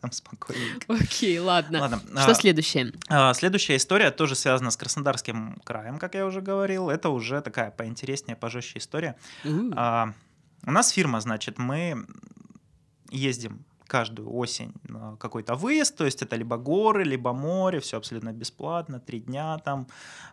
Там 0.00 0.12
спокойненько. 0.12 0.86
Окей, 0.92 1.38
ладно. 1.38 1.80
Ладно. 1.80 2.00
Что 2.22 2.30
а, 2.30 2.34
следующее? 2.34 2.92
а, 3.08 3.34
Следующая 3.34 3.76
история 3.76 4.10
тоже 4.10 4.34
связана 4.36 4.70
с 4.70 4.76
Краснодарским 4.76 5.56
краем, 5.64 5.98
как 5.98 6.14
я 6.14 6.24
уже 6.26 6.40
говорил. 6.40 6.88
Это 6.88 7.08
уже 7.08 7.40
такая 7.40 7.70
поинтереснее, 7.70 8.36
пожестче 8.36 8.78
история. 8.78 9.16
А, 9.74 10.12
У 10.66 10.70
нас 10.70 10.90
фирма, 10.90 11.20
значит, 11.20 11.58
мы 11.58 12.06
ездим 13.10 13.64
каждую 13.88 14.32
осень 14.32 14.72
какой-то 15.18 15.54
выезд, 15.56 15.96
то 15.96 16.04
есть 16.04 16.22
это 16.22 16.36
либо 16.36 16.56
горы, 16.56 17.02
либо 17.04 17.32
море, 17.32 17.80
все 17.80 17.96
абсолютно 17.96 18.32
бесплатно, 18.32 19.00
три 19.00 19.18
дня 19.20 19.58
там, 19.58 19.86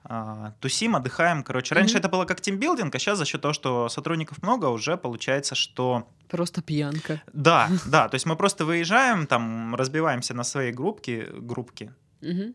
а, 0.03 0.53
тусим, 0.59 0.95
отдыхаем, 0.95 1.41
короче. 1.43 1.73
Раньше 1.73 1.95
Мгм. 1.95 1.99
это 1.99 2.09
было 2.09 2.25
как 2.25 2.41
тимбилдинг, 2.41 2.93
а 2.93 2.99
сейчас 2.99 3.17
за 3.17 3.25
счет 3.25 3.41
того, 3.41 3.53
что 3.53 3.89
сотрудников 3.89 4.43
много, 4.43 4.65
уже 4.67 4.97
получается, 4.97 5.55
что 5.55 6.07
Просто 6.29 6.61
пьянка. 6.61 7.21
да, 7.33 7.69
да, 7.87 8.09
то 8.09 8.15
есть 8.15 8.25
мы 8.25 8.35
просто 8.35 8.65
выезжаем, 8.65 9.25
там 9.25 9.73
разбиваемся 9.75 10.33
на 10.33 10.43
свои 10.43 10.71
группки, 10.71 11.27
группки, 11.39 11.93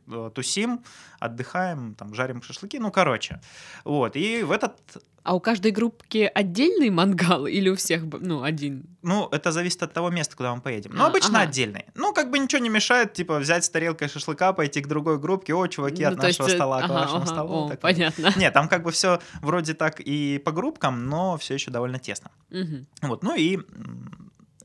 Э, 0.08 0.30
тусим, 0.34 0.82
отдыхаем, 1.20 1.94
там 1.94 2.14
жарим 2.14 2.42
шашлыки, 2.42 2.78
ну 2.78 2.90
короче, 2.90 3.40
вот. 3.84 4.16
И 4.16 4.42
в 4.42 4.50
этот 4.50 4.74
А 5.22 5.34
у 5.34 5.40
каждой 5.40 5.70
группки 5.70 6.30
отдельный 6.34 6.88
мангал 6.90 7.46
или 7.46 7.68
у 7.68 7.76
всех, 7.76 8.02
ну, 8.20 8.42
один? 8.42 8.84
Ну, 9.02 9.28
это 9.30 9.52
зависит 9.52 9.82
от 9.82 9.92
того 9.92 10.08
места, 10.10 10.34
куда 10.36 10.54
мы 10.54 10.62
поедем. 10.62 10.92
Но 10.94 11.04
А, 11.04 11.08
обычно 11.08 11.40
ага. 11.40 11.48
отдельный. 11.48 11.84
Ну, 11.94 12.14
как 12.14 12.30
бы 12.30 12.38
ничего 12.38 12.62
не 12.62 12.70
мешает, 12.70 13.12
типа, 13.12 13.38
взять 13.38 13.64
с 13.64 13.68
тарелкой 13.68 14.08
шашлыка, 14.08 14.52
пойти 14.54 14.80
к 14.80 14.88
другой 14.88 15.18
группке, 15.18 15.52
о, 15.54 15.66
чуваки, 15.66 16.04
от 16.04 16.16
Ну, 16.16 16.26
есть, 16.26 16.38
нашего 16.38 16.52
э, 16.54 16.56
стола 16.56 16.80
к 16.80 16.84
ага, 16.84 16.92
вашему 16.94 17.16
ага, 17.22 17.26
столу. 17.26 17.54
о, 17.66 17.68
такое. 17.68 17.76
понятно. 17.94 18.32
Нет, 18.36 18.54
там 18.54 18.66
как 18.68 18.82
бы 18.82 18.90
все 18.92 19.20
вроде 19.42 19.74
так 19.74 20.00
и 20.00 20.38
по 20.38 20.52
группкам, 20.52 21.06
но 21.06 21.36
все 21.36 21.54
еще 21.54 21.70
довольно 21.70 21.98
тесно. 21.98 22.30
Мгм. 22.48 22.86
Вот, 23.02 23.22
ну 23.22 23.36
и 23.36 23.58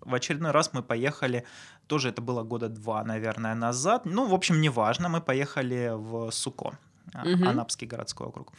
в 0.06 0.14
очередной 0.14 0.52
раз 0.52 0.72
мы 0.74 0.84
поехали, 0.84 1.46
тоже 1.88 2.10
это 2.10 2.22
было 2.22 2.44
года 2.44 2.70
два, 2.70 3.04
наверное, 3.04 3.56
назад. 3.56 4.06
Ну, 4.06 4.26
в 4.26 4.34
общем, 4.34 4.62
неважно, 4.62 5.10
мы 5.10 5.22
поехали 5.22 5.92
в 5.94 6.32
Суко. 6.32 6.78
Мгм. 7.14 7.48
Анапский 7.48 7.88
городской 7.88 8.28
округ. 8.28 8.52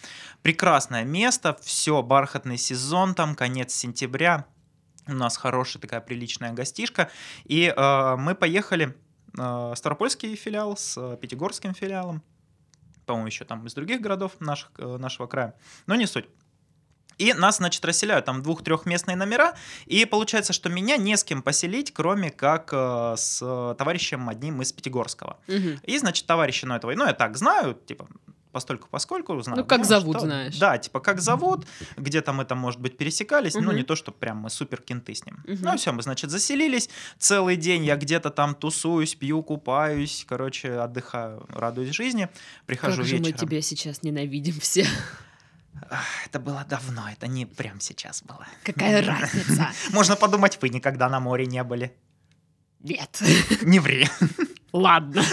Прекрасное 0.43 1.05
место, 1.05 1.57
все, 1.63 2.03
бархатный 2.03 2.57
сезон, 2.57 3.15
там 3.15 3.35
конец 3.35 3.75
сентября. 3.75 4.47
У 5.07 5.13
нас 5.13 5.37
хорошая 5.37 5.81
такая 5.81 6.01
приличная 6.01 6.53
гостишка. 6.53 7.11
И 7.45 7.73
э, 7.77 8.17
мы 8.17 8.35
поехали 8.35 8.97
э, 9.39 9.73
Старопольский 9.77 10.35
филиал 10.37 10.77
с 10.77 10.97
э, 10.97 11.17
Пятигорским 11.21 11.75
филиалом. 11.75 12.23
По-моему, 13.05 13.27
еще 13.27 13.45
там 13.45 13.67
из 13.67 13.75
других 13.75 14.01
городов 14.01 14.33
наших, 14.41 14.71
э, 14.79 14.97
нашего 14.97 15.27
края. 15.27 15.55
Но 15.87 15.95
не 15.95 16.07
суть. 16.07 16.27
И 17.19 17.33
нас, 17.33 17.57
значит, 17.57 17.85
расселяют 17.85 18.27
там 18.27 18.43
двух-трехместные 18.43 19.17
номера, 19.17 19.55
и 19.87 20.05
получается, 20.05 20.53
что 20.53 20.69
меня 20.69 20.97
не 20.97 21.17
с 21.17 21.25
кем 21.25 21.43
поселить, 21.43 21.93
кроме 21.95 22.31
как 22.31 22.71
э, 22.73 23.15
с 23.17 23.41
э, 23.43 23.75
товарищем 23.79 24.29
одним 24.29 24.61
из 24.61 24.73
Пятигорского. 24.73 25.39
Мгм. 25.49 25.81
И, 25.83 25.99
значит, 25.99 26.27
товарища, 26.27 26.67
ну, 26.67 26.75
этого, 26.75 26.93
ну, 26.95 27.07
я 27.07 27.15
так 27.15 27.37
знаю, 27.39 27.75
типа, 27.87 28.07
постольку 28.53 28.89
поскольку 28.91 29.39
знаю. 29.43 29.59
Ну, 29.61 29.65
как 29.67 29.85
зовут, 29.85 30.17
что- 30.17 30.27
знаешь. 30.27 30.59
Да, 30.59 30.79
типа, 30.79 31.01
как 31.01 31.21
зовут, 31.21 31.67
где-то 31.97 32.33
мы 32.33 32.45
там, 32.47 32.59
может 32.59 32.81
быть, 32.81 32.97
пересекались, 32.97 33.55
ну, 33.55 33.61
Мгм. 33.63 33.77
не 33.77 33.83
то, 33.83 33.97
что 33.97 34.13
прям 34.13 34.39
мы 34.39 34.51
супер 34.51 34.81
кенты 34.81 35.15
с 35.15 35.25
ним. 35.27 35.43
Мгм. 35.47 35.59
Ну, 35.63 35.77
все, 35.77 35.93
мы, 35.93 36.03
значит, 36.03 36.31
заселились, 36.31 36.89
целый 37.19 37.57
день 37.57 37.85
я 37.85 37.97
где-то 37.97 38.31
там 38.31 38.55
тусуюсь, 38.55 39.15
пью, 39.15 39.43
купаюсь, 39.43 40.25
короче, 40.29 40.79
отдыхаю, 40.79 41.47
радуюсь 41.51 41.95
жизни, 41.95 42.29
прихожу 42.67 42.99
Как 42.99 43.07
же 43.07 43.17
мы 43.17 43.19
вечером. 43.29 43.39
тебя 43.39 43.63
сейчас 43.63 44.03
ненавидим 44.03 44.59
все. 44.61 44.87
Это 46.25 46.39
было 46.39 46.65
давно, 46.69 47.09
это 47.11 47.27
не 47.27 47.47
прям 47.47 47.81
сейчас 47.81 48.23
было. 48.23 48.47
Какая 48.65 49.03
разница? 49.07 49.71
Можно 49.93 50.17
подумать, 50.17 50.59
вы 50.61 50.69
никогда 50.69 51.09
на 51.09 51.21
море 51.21 51.47
не 51.47 51.63
были. 51.63 51.95
Нет. 52.81 53.21
Не 53.63 53.81
ври. 53.81 54.09
Ладно. 54.73 55.23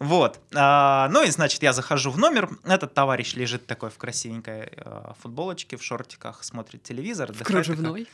Вот. 0.00 0.38
А, 0.54 1.08
ну 1.08 1.24
и, 1.24 1.30
значит, 1.30 1.60
я 1.64 1.72
захожу 1.72 2.12
в 2.12 2.18
номер. 2.18 2.48
Этот 2.62 2.94
товарищ 2.94 3.34
лежит 3.34 3.66
такой 3.66 3.90
в 3.90 3.98
красивенькой 3.98 4.70
э, 4.76 5.12
футболочке, 5.20 5.76
в 5.76 5.82
шортиках, 5.82 6.44
смотрит 6.44 6.84
телевизор. 6.84 7.32
В 7.32 7.42
кружевной. 7.42 8.06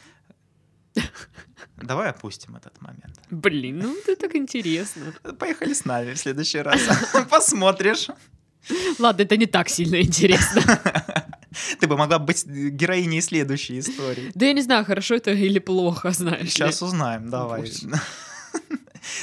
Давай 1.76 2.09
опустим 2.09 2.56
этот 2.56 2.80
момент. 2.80 3.21
Блин, 3.30 3.80
ну 3.80 3.99
это 3.99 4.16
так 4.16 4.35
интересно. 4.35 5.12
Поехали 5.38 5.75
с 5.75 5.85
нами 5.85 6.14
в 6.14 6.18
следующий 6.18 6.61
раз. 6.61 6.80
Посмотришь. 7.28 8.09
Ладно, 8.99 9.23
это 9.23 9.37
не 9.37 9.47
так 9.47 9.68
сильно 9.68 10.00
интересно. 10.00 10.62
Ты 11.80 11.87
бы 11.87 11.96
могла 11.96 12.18
быть 12.18 12.46
героиней 12.46 13.20
следующей 13.20 13.78
истории. 13.78 14.30
Да 14.34 14.46
я 14.46 14.52
не 14.52 14.62
знаю, 14.62 14.84
хорошо 14.84 15.14
это 15.14 15.30
или 15.30 15.58
плохо, 15.58 16.11
знаешь 16.11 16.42
ли. 16.42 16.49
Сейчас 16.49 16.82
узнаем, 16.82 17.30
давай. 17.30 17.61
Боже. 17.61 18.00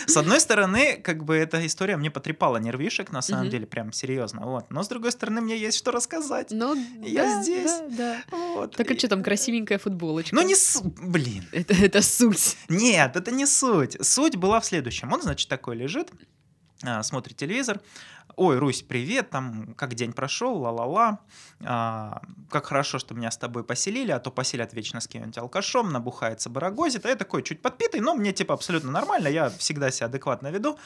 С 0.05 0.15
одной 0.17 0.39
стороны, 0.39 0.97
как 0.97 1.23
бы 1.23 1.35
эта 1.35 1.65
история 1.65 1.97
мне 1.97 2.11
потрепала 2.11 2.57
нервишек, 2.57 3.11
на 3.11 3.21
самом 3.21 3.50
деле, 3.50 3.65
прям 3.65 3.91
серьезно. 3.91 4.45
Вот. 4.45 4.69
Но 4.69 4.83
с 4.83 4.88
другой 4.88 5.11
стороны, 5.11 5.41
мне 5.41 5.57
есть 5.57 5.77
что 5.77 5.91
рассказать. 5.91 6.47
Ну, 6.51 6.75
Я 7.01 7.23
да, 7.23 7.43
здесь. 7.43 7.71
Да, 7.71 7.89
да. 7.89 8.23
Вот. 8.29 8.75
Так 8.75 8.91
а 8.91 8.97
что 8.97 9.07
там, 9.07 9.23
красивенькая 9.23 9.79
футболочка? 9.79 10.35
Ну 10.35 10.41
не 10.43 10.55
с... 10.55 10.81
Блин. 10.83 11.45
Это, 11.51 11.73
это 11.73 12.01
суть. 12.01 12.57
Нет, 12.69 13.15
это 13.15 13.31
не 13.31 13.45
суть. 13.45 13.97
Суть 14.05 14.35
была 14.35 14.59
в 14.59 14.65
следующем. 14.65 15.11
Он, 15.11 15.21
значит, 15.21 15.50
такой 15.50 15.75
лежит, 15.75 16.11
а, 16.83 17.03
смотрит 17.03 17.38
телевизор. 17.38 17.79
Ой, 18.35 18.57
Русь, 18.57 18.81
привет, 18.81 19.29
там, 19.29 19.73
как 19.75 19.93
день 19.93 20.13
прошел, 20.13 20.57
ла-ла-ла. 20.57 21.19
А, 21.63 22.21
как 22.50 22.65
хорошо, 22.67 22.97
что 22.97 23.13
меня 23.13 23.29
с 23.29 23.38
тобой 23.38 23.63
поселили, 23.63 24.11
а 24.11 24.19
то 24.19 24.31
поселят 24.31 24.73
вечно 24.73 25.00
с 25.01 25.07
кем-нибудь 25.07 25.38
алкашом, 25.38 25.91
набухается, 25.91 26.50
барагозит. 26.50 27.05
А 27.05 27.09
я 27.09 27.15
такой 27.15 27.43
чуть 27.43 27.61
подпитый, 27.61 28.00
но 28.00 28.13
мне, 28.15 28.31
типа, 28.31 28.53
абсолютно 28.53 28.91
нормально, 28.91 29.27
я 29.27 29.50
всегда 29.50 29.91
себя 29.91 30.07
адекватно 30.07 30.47
веду. 30.47 30.77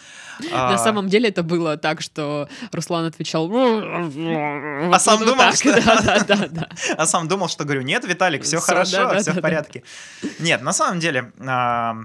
На 0.52 0.74
А, 0.74 0.78
самом 0.78 1.08
деле 1.08 1.30
это 1.30 1.44
было 1.44 1.78
так, 1.78 2.02
что 2.02 2.50
Руслан 2.72 3.06
отвечал... 3.06 3.50
А 3.54 5.00
сам 5.00 5.20
думал, 5.26 5.52
что-. 5.54 5.76
А 6.98 7.06
сам 7.06 7.28
думал, 7.28 7.48
что 7.48 7.64
говорю, 7.64 7.82
нет, 7.82 8.06
Виталик, 8.06 8.44
все 8.44 8.60
хорошо, 8.60 9.18
все 9.20 9.32
в 9.34 9.42
порядке. 9.42 9.84
Нет, 10.40 10.62
на 10.62 10.74
самом 10.74 11.00
деле, 11.00 11.32
а, 11.40 11.96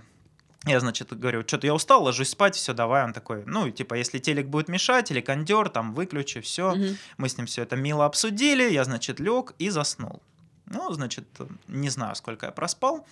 я, 0.67 0.79
значит, 0.81 1.19
говорю, 1.19 1.43
что-то 1.47 1.67
я 1.67 1.75
устал, 1.75 2.03
ложусь 2.03 2.31
спать, 2.31 2.55
все, 2.55 2.75
давай. 2.75 3.05
Он 3.05 3.13
такой, 3.13 3.45
ну, 3.47 3.71
типа, 3.71 3.95
если 3.95 4.19
телек 4.19 4.47
будет 4.47 4.69
мешать 4.69 5.11
или 5.11 5.21
кондер, 5.23 5.71
там, 5.71 5.95
выключи, 5.95 6.41
все. 6.41 6.75
Мгм. 6.75 6.97
Мы 7.17 7.29
с 7.29 7.39
ним 7.39 7.47
все 7.47 7.63
это 7.63 7.77
мило 7.77 8.05
обсудили, 8.05 8.71
я, 8.71 8.85
значит, 8.85 9.21
лег 9.21 9.55
и 9.59 9.71
заснул. 9.71 10.21
Ну, 10.67 10.93
значит, 10.93 11.25
не 11.67 11.89
знаю, 11.89 12.15
сколько 12.15 12.47
я 12.47 12.53
проспал, 12.53 13.07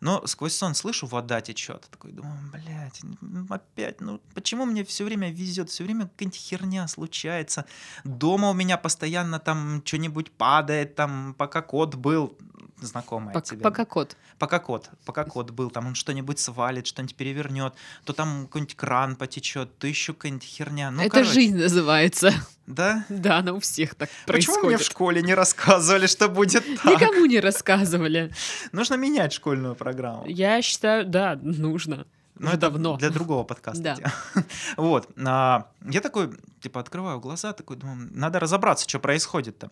но 0.00 0.26
сквозь 0.26 0.54
сон 0.54 0.74
слышу, 0.74 1.06
вода 1.06 1.40
течет. 1.40 1.88
Такой 1.90 2.12
думаю, 2.12 2.38
блядь, 2.52 3.00
опять, 3.48 4.00
ну 4.00 4.20
почему 4.34 4.64
мне 4.64 4.84
все 4.84 5.04
время 5.04 5.30
везет, 5.30 5.70
все 5.70 5.84
время 5.84 6.06
какая-нибудь 6.08 6.38
херня 6.38 6.88
случается. 6.88 7.66
Дома 8.04 8.50
у 8.50 8.54
меня 8.54 8.76
постоянно 8.76 9.38
там 9.38 9.82
что-нибудь 9.84 10.30
падает, 10.30 10.94
там, 10.94 11.34
пока 11.34 11.62
кот 11.62 11.94
был, 11.94 12.36
знакомая 12.80 13.34
Пок- 13.34 13.42
тебе. 13.44 13.62
Пока 13.62 13.84
кот. 13.84 14.16
Пока 14.38 14.58
кот, 14.58 14.90
пока 15.04 15.24
кот 15.24 15.50
был, 15.50 15.70
там 15.70 15.88
он 15.88 15.94
что-нибудь 15.94 16.38
свалит, 16.38 16.86
что-нибудь 16.86 17.14
перевернет, 17.16 17.74
то 18.04 18.12
там 18.12 18.46
какой-нибудь 18.46 18.74
кран 18.74 19.16
потечет, 19.16 19.76
то 19.78 19.86
еще 19.86 20.14
какая-нибудь 20.14 20.44
херня. 20.44 20.90
Ну, 20.90 21.02
Это 21.02 21.10
короче, 21.10 21.32
жизнь 21.32 21.56
называется. 21.56 22.32
Да? 22.74 23.04
Да, 23.08 23.38
она 23.38 23.52
у 23.52 23.60
всех 23.60 23.94
так 23.94 24.08
Почему 24.26 24.54
мне 24.54 24.60
в 24.60 24.62
происходит. 24.78 24.86
школе 24.86 25.22
не 25.22 25.34
рассказывали, 25.34 26.06
что 26.06 26.28
будет 26.28 26.64
так? 26.82 27.00
Никому 27.00 27.26
не 27.26 27.40
рассказывали. 27.40 28.32
Нужно 28.72 28.94
менять 28.94 29.32
школьную 29.32 29.74
программу. 29.74 30.24
Я 30.26 30.62
считаю, 30.62 31.04
да, 31.06 31.38
нужно. 31.42 32.06
Но 32.36 32.46
Уже 32.46 32.56
это 32.56 32.70
давно. 32.70 32.96
Для 32.96 33.10
другого 33.10 33.44
подкаста. 33.44 33.82
Да. 33.82 33.94
тема. 33.96 34.12
Вот. 34.76 35.08
а, 35.26 35.66
Я 35.90 36.00
такой, 36.00 36.30
типа, 36.60 36.80
открываю 36.80 37.20
глаза, 37.20 37.52
такой, 37.52 37.76
думаю, 37.76 38.08
надо 38.12 38.38
разобраться, 38.40 38.88
что 38.88 38.98
происходит-то. 38.98 39.70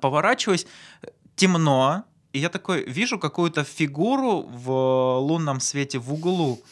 Поворачиваюсь, 0.00 0.66
темно, 1.36 2.04
и 2.32 2.38
я 2.38 2.48
такой 2.48 2.84
вижу 2.84 3.18
какую-то 3.18 3.64
фигуру 3.64 4.42
в 4.42 5.18
лунном 5.18 5.60
свете 5.60 5.98
в 5.98 6.12
углу. 6.12 6.62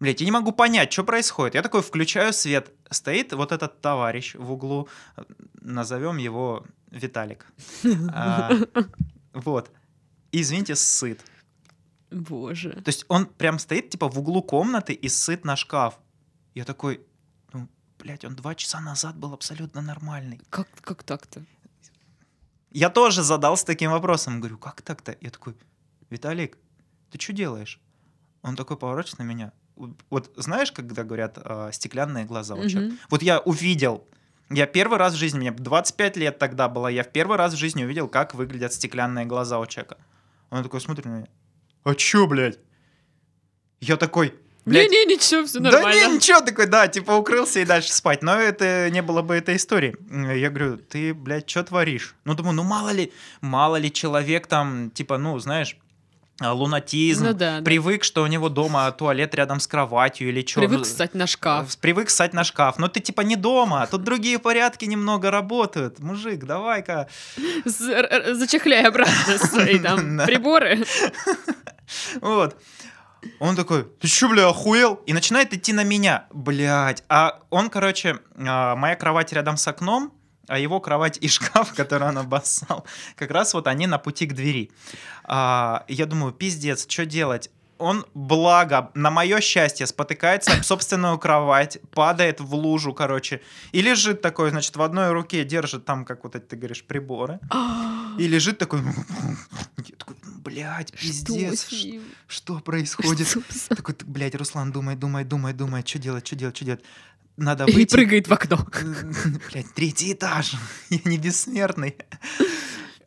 Блять, 0.00 0.20
я 0.20 0.26
не 0.26 0.30
могу 0.32 0.52
понять, 0.52 0.92
что 0.92 1.04
происходит. 1.04 1.54
Я 1.54 1.62
такой 1.62 1.82
включаю 1.82 2.32
свет. 2.32 2.72
Стоит 2.90 3.32
вот 3.32 3.50
этот 3.52 3.80
товарищ 3.80 4.36
в 4.36 4.52
углу. 4.52 4.88
Назовем 5.60 6.18
его 6.18 6.64
Виталик. 6.90 7.46
А, 8.12 8.50
Вот. 9.32 9.70
Извините, 10.32 10.74
сыт. 10.76 11.20
Боже. 12.10 12.70
То 12.70 12.88
есть 12.88 13.04
он 13.08 13.26
прям 13.26 13.58
стоит, 13.58 13.90
типа, 13.90 14.08
в 14.08 14.18
углу 14.18 14.42
комнаты 14.42 14.92
и 14.92 15.08
сыт 15.08 15.44
на 15.44 15.56
шкаф. 15.56 15.98
Я 16.54 16.64
такой, 16.64 17.00
ну, 17.52 17.68
блядь, 17.98 18.24
он 18.24 18.34
два 18.34 18.54
часа 18.54 18.80
назад 18.80 19.16
был 19.16 19.32
абсолютно 19.32 19.82
нормальный. 19.82 20.40
Как, 20.50 20.68
как 20.80 21.02
так-то? 21.02 21.44
Я 22.70 22.90
тоже 22.90 23.22
задался 23.22 23.66
таким 23.66 23.90
вопросом. 23.90 24.40
Говорю, 24.40 24.58
как 24.58 24.82
так-то? 24.82 25.16
Я 25.20 25.30
такой, 25.30 25.54
Виталик, 26.10 26.58
ты 27.10 27.18
что 27.20 27.32
делаешь? 27.32 27.80
Он 28.42 28.56
такой 28.56 28.76
поворачивается 28.76 29.22
на 29.22 29.26
меня. 29.26 29.52
Вот 30.10 30.30
знаешь, 30.36 30.72
когда 30.72 31.04
говорят 31.04 31.38
а, 31.42 31.70
стеклянные 31.72 32.24
глаза 32.24 32.54
у 32.54 32.68
человека? 32.68 32.94
Мгм. 32.94 32.98
Вот 33.10 33.22
я 33.22 33.40
увидел, 33.40 34.06
я 34.50 34.66
первый 34.66 34.98
раз 34.98 35.14
в 35.14 35.16
жизни, 35.16 35.38
мне 35.38 35.50
25 35.52 36.16
лет 36.16 36.38
тогда 36.38 36.68
было, 36.68 36.88
я 36.88 37.04
в 37.04 37.08
первый 37.12 37.36
раз 37.36 37.52
в 37.54 37.56
жизни 37.56 37.84
увидел, 37.84 38.08
как 38.08 38.34
выглядят 38.34 38.72
стеклянные 38.72 39.24
глаза 39.26 39.58
у 39.58 39.66
человека. 39.66 39.98
Он 40.50 40.62
такой 40.62 40.80
смотрит 40.80 41.04
на 41.04 41.10
меня. 41.10 41.26
А 41.84 41.94
чё, 41.94 42.26
блядь? 42.26 42.58
Я 43.80 43.96
такой, 43.96 44.34
блядь, 44.64 44.90
Не-не, 44.90 45.14
ничего, 45.14 45.44
все 45.46 45.60
да 45.60 45.70
нормально. 45.70 46.08
не, 46.08 46.16
ничего 46.16 46.40
такой, 46.40 46.66
да, 46.66 46.88
типа 46.88 47.12
укрылся 47.12 47.60
и 47.60 47.64
дальше 47.64 47.92
спать. 47.92 48.22
Но 48.22 48.36
это 48.36 48.90
не 48.90 49.02
было 49.02 49.22
бы 49.22 49.36
этой 49.36 49.56
истории. 49.56 49.94
Я 50.36 50.50
говорю, 50.50 50.78
ты, 50.78 51.14
блядь, 51.14 51.48
что 51.48 51.62
творишь? 51.62 52.16
Ну, 52.24 52.34
думаю, 52.34 52.54
ну 52.54 52.64
мало 52.64 52.90
ли, 52.90 53.12
мало 53.40 53.76
ли 53.76 53.92
человек 53.92 54.46
там, 54.46 54.90
типа, 54.90 55.18
ну, 55.18 55.38
знаешь, 55.38 55.76
лунатизм, 56.40 57.24
Ну 57.26 57.32
да, 57.32 57.58
да. 57.58 57.64
привык, 57.64 58.04
что 58.04 58.22
у 58.22 58.26
него 58.26 58.48
дома 58.48 58.90
туалет 58.92 59.34
рядом 59.34 59.58
с 59.60 59.66
кроватью 59.66 60.28
или 60.28 60.46
что. 60.46 60.60
Привык 60.60 60.86
ссать 60.86 61.14
на 61.14 61.26
шкаф. 61.26 61.76
Привык 61.78 62.10
ссать 62.10 62.32
на 62.32 62.44
шкаф. 62.44 62.78
Но 62.78 62.88
ты 62.88 63.00
типа 63.00 63.22
не 63.22 63.34
дома, 63.36 63.86
тут 63.90 64.04
другие 64.04 64.38
порядки 64.38 64.84
немного 64.84 65.30
работают. 65.30 65.98
Мужик, 65.98 66.44
давай-ка. 66.44 67.08
Зачехляй 67.64 68.84
обратно 68.86 69.38
свои 69.38 69.78
там 69.78 70.16
Да. 70.18 70.26
приборы. 70.26 70.84
Вот. 72.20 72.56
Он 73.40 73.56
такой, 73.56 73.84
ты 73.84 74.06
что, 74.06 74.28
бля, 74.28 74.46
охуел? 74.48 75.00
И 75.06 75.12
начинает 75.12 75.52
идти 75.52 75.72
на 75.72 75.84
меня. 75.84 76.26
Блядь. 76.32 77.02
А 77.08 77.40
он, 77.50 77.68
короче, 77.70 78.18
а, 78.36 78.76
моя 78.76 78.94
кровать 78.94 79.32
рядом 79.32 79.56
с 79.56 79.66
окном, 79.66 80.12
а 80.48 80.58
его 80.58 80.80
кровать 80.80 81.18
и 81.20 81.28
шкаф, 81.28 81.74
который 81.74 82.08
он 82.08 82.18
обоссал, 82.18 82.84
как 83.16 83.30
раз 83.30 83.54
вот 83.54 83.66
они 83.66 83.86
на 83.86 83.98
пути 83.98 84.26
к 84.26 84.34
двери. 84.34 84.70
А, 85.24 85.84
я 85.88 86.06
думаю, 86.06 86.32
пиздец, 86.32 86.86
что 86.88 87.06
делать? 87.06 87.50
Он, 87.78 88.04
благо, 88.12 88.90
на 88.94 89.12
мое 89.12 89.40
счастье, 89.40 89.86
спотыкается 89.86 90.52
об 90.52 90.64
собственную 90.64 91.16
кровать, 91.16 91.78
падает 91.92 92.40
в 92.40 92.52
лужу, 92.52 92.92
короче, 92.92 93.40
и 93.70 93.80
лежит 93.82 94.20
такой, 94.20 94.50
значит, 94.50 94.74
в 94.74 94.82
одной 94.82 95.12
руке 95.12 95.44
держит 95.44 95.84
там, 95.84 96.04
как 96.04 96.24
вот 96.24 96.34
эти, 96.34 96.42
ты 96.42 96.56
говоришь, 96.56 96.82
приборы, 96.82 97.38
и 98.18 98.26
лежит 98.26 98.58
такой, 98.58 98.80
я 99.76 99.96
такой, 99.96 100.16
блядь, 100.24 100.88
Что 100.88 100.98
пиздец, 100.98 101.70
ним? 101.70 102.02
что 102.26 102.58
происходит? 102.58 103.28
Что 103.28 103.76
Такой, 103.76 103.94
блядь, 104.04 104.34
Руслан, 104.34 104.72
думай, 104.72 104.96
думай, 104.96 105.24
думай, 105.24 105.52
думай, 105.52 105.84
что 105.86 106.00
делать, 106.00 106.26
что 106.26 106.34
делать, 106.34 106.56
что 106.56 106.64
делать? 106.64 106.82
Надо 107.38 107.64
И 107.64 107.72
выйти. 107.72 107.92
прыгает 107.94 108.28
в 108.28 108.32
окно. 108.32 108.58
Блядь, 109.52 109.72
третий 109.74 110.12
этаж. 110.12 110.54
Я 110.90 110.98
не 111.04 111.18
бессмертный. 111.18 111.96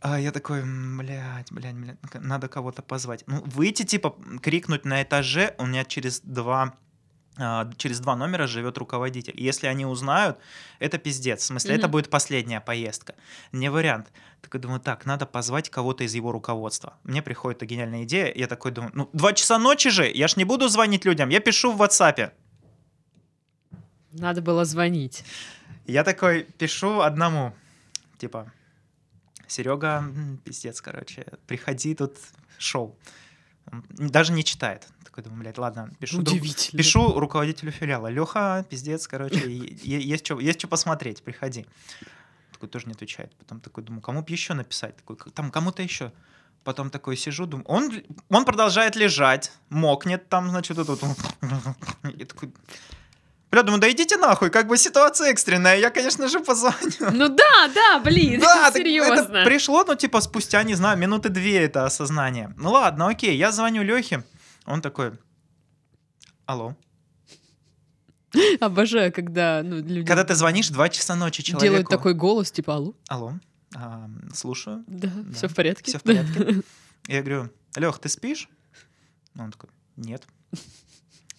А 0.03 0.19
я 0.19 0.31
такой, 0.31 0.61
«М, 0.61 0.97
блядь, 0.97 1.51
блядь, 1.51 1.75
блядь, 1.75 1.97
надо 2.15 2.47
кого-то 2.47 2.81
позвать. 2.81 3.23
Ну, 3.27 3.43
выйти, 3.45 3.83
типа, 3.83 4.15
крикнуть 4.41 4.83
на 4.83 5.03
этаже, 5.03 5.53
у 5.59 5.67
меня 5.67 5.83
через 5.85 6.21
два 6.21 6.73
а, 7.37 7.69
через 7.77 7.99
два 8.01 8.15
номера 8.15 8.45
живет 8.47 8.77
руководитель. 8.77 9.33
И 9.37 9.43
Если 9.43 9.67
они 9.67 9.85
узнают, 9.85 10.37
это 10.79 10.97
пиздец. 10.97 11.41
В 11.41 11.45
смысле, 11.45 11.75
это 11.75 11.83
Мгм. 11.87 11.91
будет 11.91 12.09
последняя 12.09 12.59
поездка. 12.59 13.15
Не 13.53 13.69
вариант. 13.71 14.07
Так 14.41 14.53
я 14.55 14.59
думаю, 14.59 14.79
так, 14.81 15.05
надо 15.05 15.25
позвать 15.25 15.69
кого-то 15.69 16.03
из 16.03 16.13
его 16.13 16.31
руководства. 16.33 16.97
Мне 17.03 17.21
приходит 17.21 17.59
эта 17.59 17.65
гениальная 17.67 18.03
идея. 18.03 18.33
Я 18.35 18.47
такой 18.47 18.71
думаю, 18.71 18.91
ну, 18.95 19.09
два 19.13 19.31
часа 19.33 19.57
ночи 19.59 19.89
же, 19.89 20.11
я 20.11 20.27
ж 20.27 20.35
не 20.35 20.43
буду 20.45 20.67
звонить 20.67 21.05
людям, 21.05 21.29
я 21.29 21.39
пишу 21.39 21.71
в 21.71 21.81
WhatsApp. 21.81 22.31
Надо 24.13 24.41
было 24.41 24.65
звонить. 24.65 25.23
Я 25.85 26.03
такой 26.03 26.43
пишу 26.57 27.01
одному, 27.01 27.53
типа, 28.17 28.51
Серега, 29.47 30.03
пиздец, 30.43 30.81
короче, 30.81 31.25
приходи, 31.47 31.95
тут 31.95 32.17
шоу. 32.57 32.95
Даже 33.89 34.31
не 34.33 34.43
читает. 34.43 34.87
Такой 35.03 35.23
думаю, 35.23 35.41
блядь, 35.41 35.57
ладно, 35.57 35.91
пишу, 35.99 36.21
друг- 36.21 36.39
пишу 36.71 37.19
руководителю 37.19 37.71
филиала. 37.71 38.07
Леха, 38.07 38.65
пиздец, 38.69 39.07
короче, 39.07 39.49
есть 39.83 40.25
что 40.25 40.39
есть 40.39 40.67
посмотреть, 40.69 41.21
приходи. 41.23 41.65
Такой 42.53 42.69
тоже 42.69 42.87
не 42.87 42.93
отвечает. 42.93 43.35
Потом 43.37 43.59
такой 43.59 43.83
думаю, 43.83 44.01
кому 44.01 44.21
бы 44.21 44.29
еще 44.31 44.53
написать? 44.53 44.95
Такой, 44.97 45.15
«К- 45.17 45.31
там 45.31 45.51
кому-то 45.51 45.81
еще. 45.83 46.11
Потом 46.63 46.89
такой 46.91 47.17
сижу, 47.17 47.45
думаю, 47.47 47.65
он, 47.67 47.91
он 48.29 48.45
продолжает 48.45 48.95
лежать, 48.95 49.51
мокнет 49.69 50.29
там, 50.29 50.49
значит, 50.49 50.77
вот 50.77 50.87
тут. 50.87 50.99
Я 52.15 52.25
такой, 52.25 52.53
бля, 53.51 53.63
думаю, 53.63 53.81
да 53.81 53.91
идите 53.91 54.17
нахуй, 54.17 54.49
как 54.49 54.67
бы 54.67 54.77
ситуация 54.77 55.29
экстренная, 55.31 55.77
я, 55.77 55.89
конечно 55.89 56.27
же, 56.27 56.39
позвоню. 56.39 57.11
Ну 57.11 57.27
да, 57.29 57.67
да, 57.73 57.99
блин, 57.99 58.39
Да, 58.39 58.71
серьезно. 58.73 59.13
это 59.13 59.43
пришло, 59.45 59.83
ну, 59.85 59.95
типа, 59.95 60.21
спустя, 60.21 60.63
не 60.63 60.73
знаю, 60.75 60.97
минуты 60.97 61.29
две 61.29 61.59
это 61.59 61.85
осознание. 61.85 62.53
Ну 62.57 62.71
ладно, 62.71 63.09
окей, 63.09 63.35
я 63.37 63.51
звоню 63.51 63.83
Лехе, 63.83 64.23
он 64.65 64.81
такой, 64.81 65.11
алло. 66.45 66.75
Обожаю, 68.61 69.11
когда 69.11 69.61
ну, 69.61 69.75
люди 69.77 70.05
Когда 70.05 70.23
ты 70.23 70.35
звонишь 70.35 70.69
два 70.69 70.87
часа 70.87 71.15
ночи 71.15 71.43
человеку. 71.43 71.65
делают 71.65 71.89
такой 71.89 72.13
голос, 72.13 72.49
типа, 72.51 72.75
алло, 72.75 72.93
Алло, 73.09 73.33
а, 73.75 74.09
слушаю, 74.33 74.83
да, 74.87 75.09
Да. 75.13 75.33
все 75.33 75.47
в 75.49 75.55
порядке. 75.55 75.91
все 75.91 75.99
в 75.99 76.03
порядке. 76.03 76.61
Я 77.07 77.21
говорю, 77.21 77.49
Лех, 77.75 77.99
ты 77.99 78.07
спишь? 78.07 78.47
Он 79.37 79.51
такой, 79.51 79.69
нет. 79.97 80.23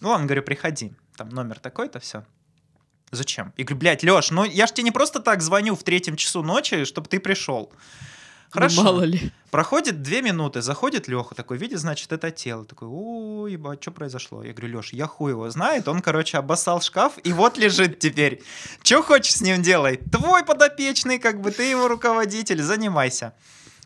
Ну 0.01 0.09
ладно, 0.09 0.25
говорю, 0.27 0.43
приходи. 0.43 0.93
Там 1.15 1.29
номер 1.29 1.59
такой-то, 1.59 1.99
все. 1.99 2.23
Зачем? 3.11 3.53
Я 3.57 3.65
говорю, 3.65 3.79
блядь, 3.79 4.03
Леш, 4.03 4.31
ну 4.31 4.43
я 4.43 4.65
ж 4.65 4.71
тебе 4.71 4.85
не 4.85 4.91
просто 4.91 5.19
так 5.19 5.41
звоню 5.41 5.75
в 5.75 5.83
третьем 5.83 6.15
часу 6.15 6.41
ночи, 6.41 6.83
чтобы 6.85 7.07
ты 7.07 7.19
пришел. 7.19 7.71
Ну, 8.55 8.59
Хорошо. 8.59 8.83
мало 8.83 9.01
ли. 9.01 9.31
Проходит 9.49 10.03
две 10.03 10.21
минуты, 10.21 10.61
заходит 10.61 11.07
Леха, 11.07 11.33
такой, 11.33 11.57
видит, 11.57 11.79
значит, 11.79 12.11
это 12.11 12.29
тело. 12.29 12.65
Такой, 12.65 12.87
о, 12.87 13.47
ебать, 13.47 13.81
что 13.81 13.91
произошло? 13.91 14.43
Я 14.43 14.53
говорю, 14.53 14.77
Леш, 14.77 14.93
я 14.93 15.07
хуй 15.07 15.31
его 15.31 15.49
знает. 15.49 15.87
Он, 15.87 16.01
короче, 16.01 16.37
обоссал 16.37 16.81
шкаф, 16.81 17.13
и 17.23 17.33
вот 17.33 17.57
лежит 17.57 17.97
теперь. 17.97 18.43
Что 18.83 19.01
хочешь 19.01 19.35
с 19.35 19.41
ним 19.41 19.63
делай? 19.63 19.97
Твой 19.97 20.43
подопечный, 20.43 21.17
как 21.17 21.41
бы, 21.41 21.49
ты 21.49 21.63
его 21.63 21.87
руководитель, 21.87 22.61
занимайся. 22.61 23.33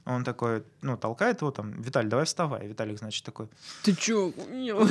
Он 0.10 0.24
такой, 0.24 0.63
ну, 0.82 0.96
толкает 0.96 1.41
его 1.41 1.52
там, 1.52 1.82
Виталий, 1.82 2.08
давай 2.10 2.26
вставай. 2.26 2.65
Виталик, 2.65 2.98
значит, 2.98 3.26
такой, 3.26 3.48
Ты 3.84 3.93
чё? 3.93 4.32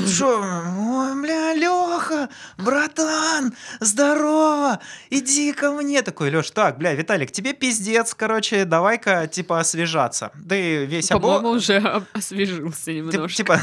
что, 0.07 0.39
ой, 0.39 1.23
бля, 1.23 1.55
Леха, 1.55 2.29
братан, 2.59 3.55
здорово, 3.81 4.79
иди 5.09 5.55
ко 5.55 5.71
мне. 5.73 6.03
Такой, 6.03 6.31
Леш, 6.31 6.51
так, 6.51 6.77
бля, 6.77 6.93
Виталик, 6.95 7.33
тебе 7.33 7.55
пиздец, 7.55 8.15
короче, 8.15 8.67
давай-ка, 8.67 9.27
типа, 9.27 9.61
освежаться. 9.61 10.33
Ты 10.49 10.85
весь 10.85 11.11
обо- 11.11 11.21
По-моему, 11.39 11.49
уже 11.57 11.79
освежился 12.13 12.85
ты, 12.85 12.93
немножко. 12.97 13.37
типа, 13.37 13.61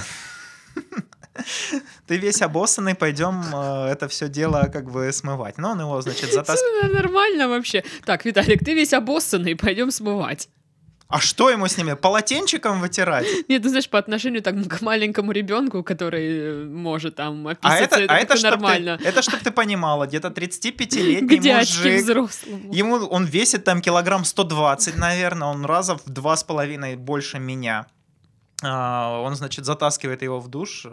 ты 2.08 2.18
весь 2.18 2.42
обоссанный, 2.42 2.96
пойдем 2.96 3.44
э, 3.54 3.88
это 3.92 4.08
все 4.08 4.28
дело 4.28 4.70
как 4.74 4.90
бы 4.92 5.12
смывать. 5.12 5.58
Но 5.58 5.72
он 5.72 5.80
его, 5.82 6.02
значит, 6.02 6.32
затаскивает. 6.34 6.94
Нормально 6.94 7.48
вообще. 7.48 7.84
Так, 8.06 8.26
Виталик, 8.26 8.64
ты 8.64 8.74
весь 8.74 8.94
обоссанный, 8.94 9.56
пойдем 9.56 9.92
смывать. 9.92 10.50
А 11.14 11.20
что 11.20 11.52
ему 11.52 11.68
с 11.68 11.78
ними? 11.78 11.94
Полотенчиком 11.94 12.82
вытирать? 12.82 13.28
Нет, 13.48 13.62
ты 13.62 13.70
знаешь, 13.70 13.88
по 13.88 14.00
отношению 14.00 14.42
так, 14.42 14.56
к 14.68 14.82
маленькому 14.82 15.32
ребенку, 15.32 15.84
который 15.84 16.40
э, 16.40 16.64
может 16.66 17.18
там 17.18 17.48
А 17.48 17.52
описаться, 17.52 17.84
это, 17.84 17.96
а 18.12 18.18
это, 18.18 18.28
как-то 18.30 18.38
чтоб 18.38 18.52
нормально. 18.52 18.98
ты, 18.98 19.08
это 19.10 19.22
чтоб 19.22 19.40
ты 19.40 19.52
понимала, 19.52 20.08
где-то 20.08 20.30
35-летний 20.30 21.38
К 21.38 21.40
дядьке 21.40 21.78
мужик. 21.78 22.02
взрослому. 22.02 22.74
Ему 22.74 22.96
он 22.96 23.26
весит 23.26 23.64
там 23.64 23.82
килограмм 23.82 24.26
120, 24.26 24.98
наверное, 24.98 25.50
он 25.50 25.66
раза 25.66 25.98
в 25.98 26.10
два 26.10 26.36
с 26.36 26.44
половиной 26.44 26.96
больше 26.96 27.38
меня. 27.38 27.86
А, 28.64 29.22
Он, 29.22 29.36
значит, 29.36 29.66
затаскивает 29.66 30.22
его 30.22 30.40
в 30.40 30.48
душ, 30.48 30.86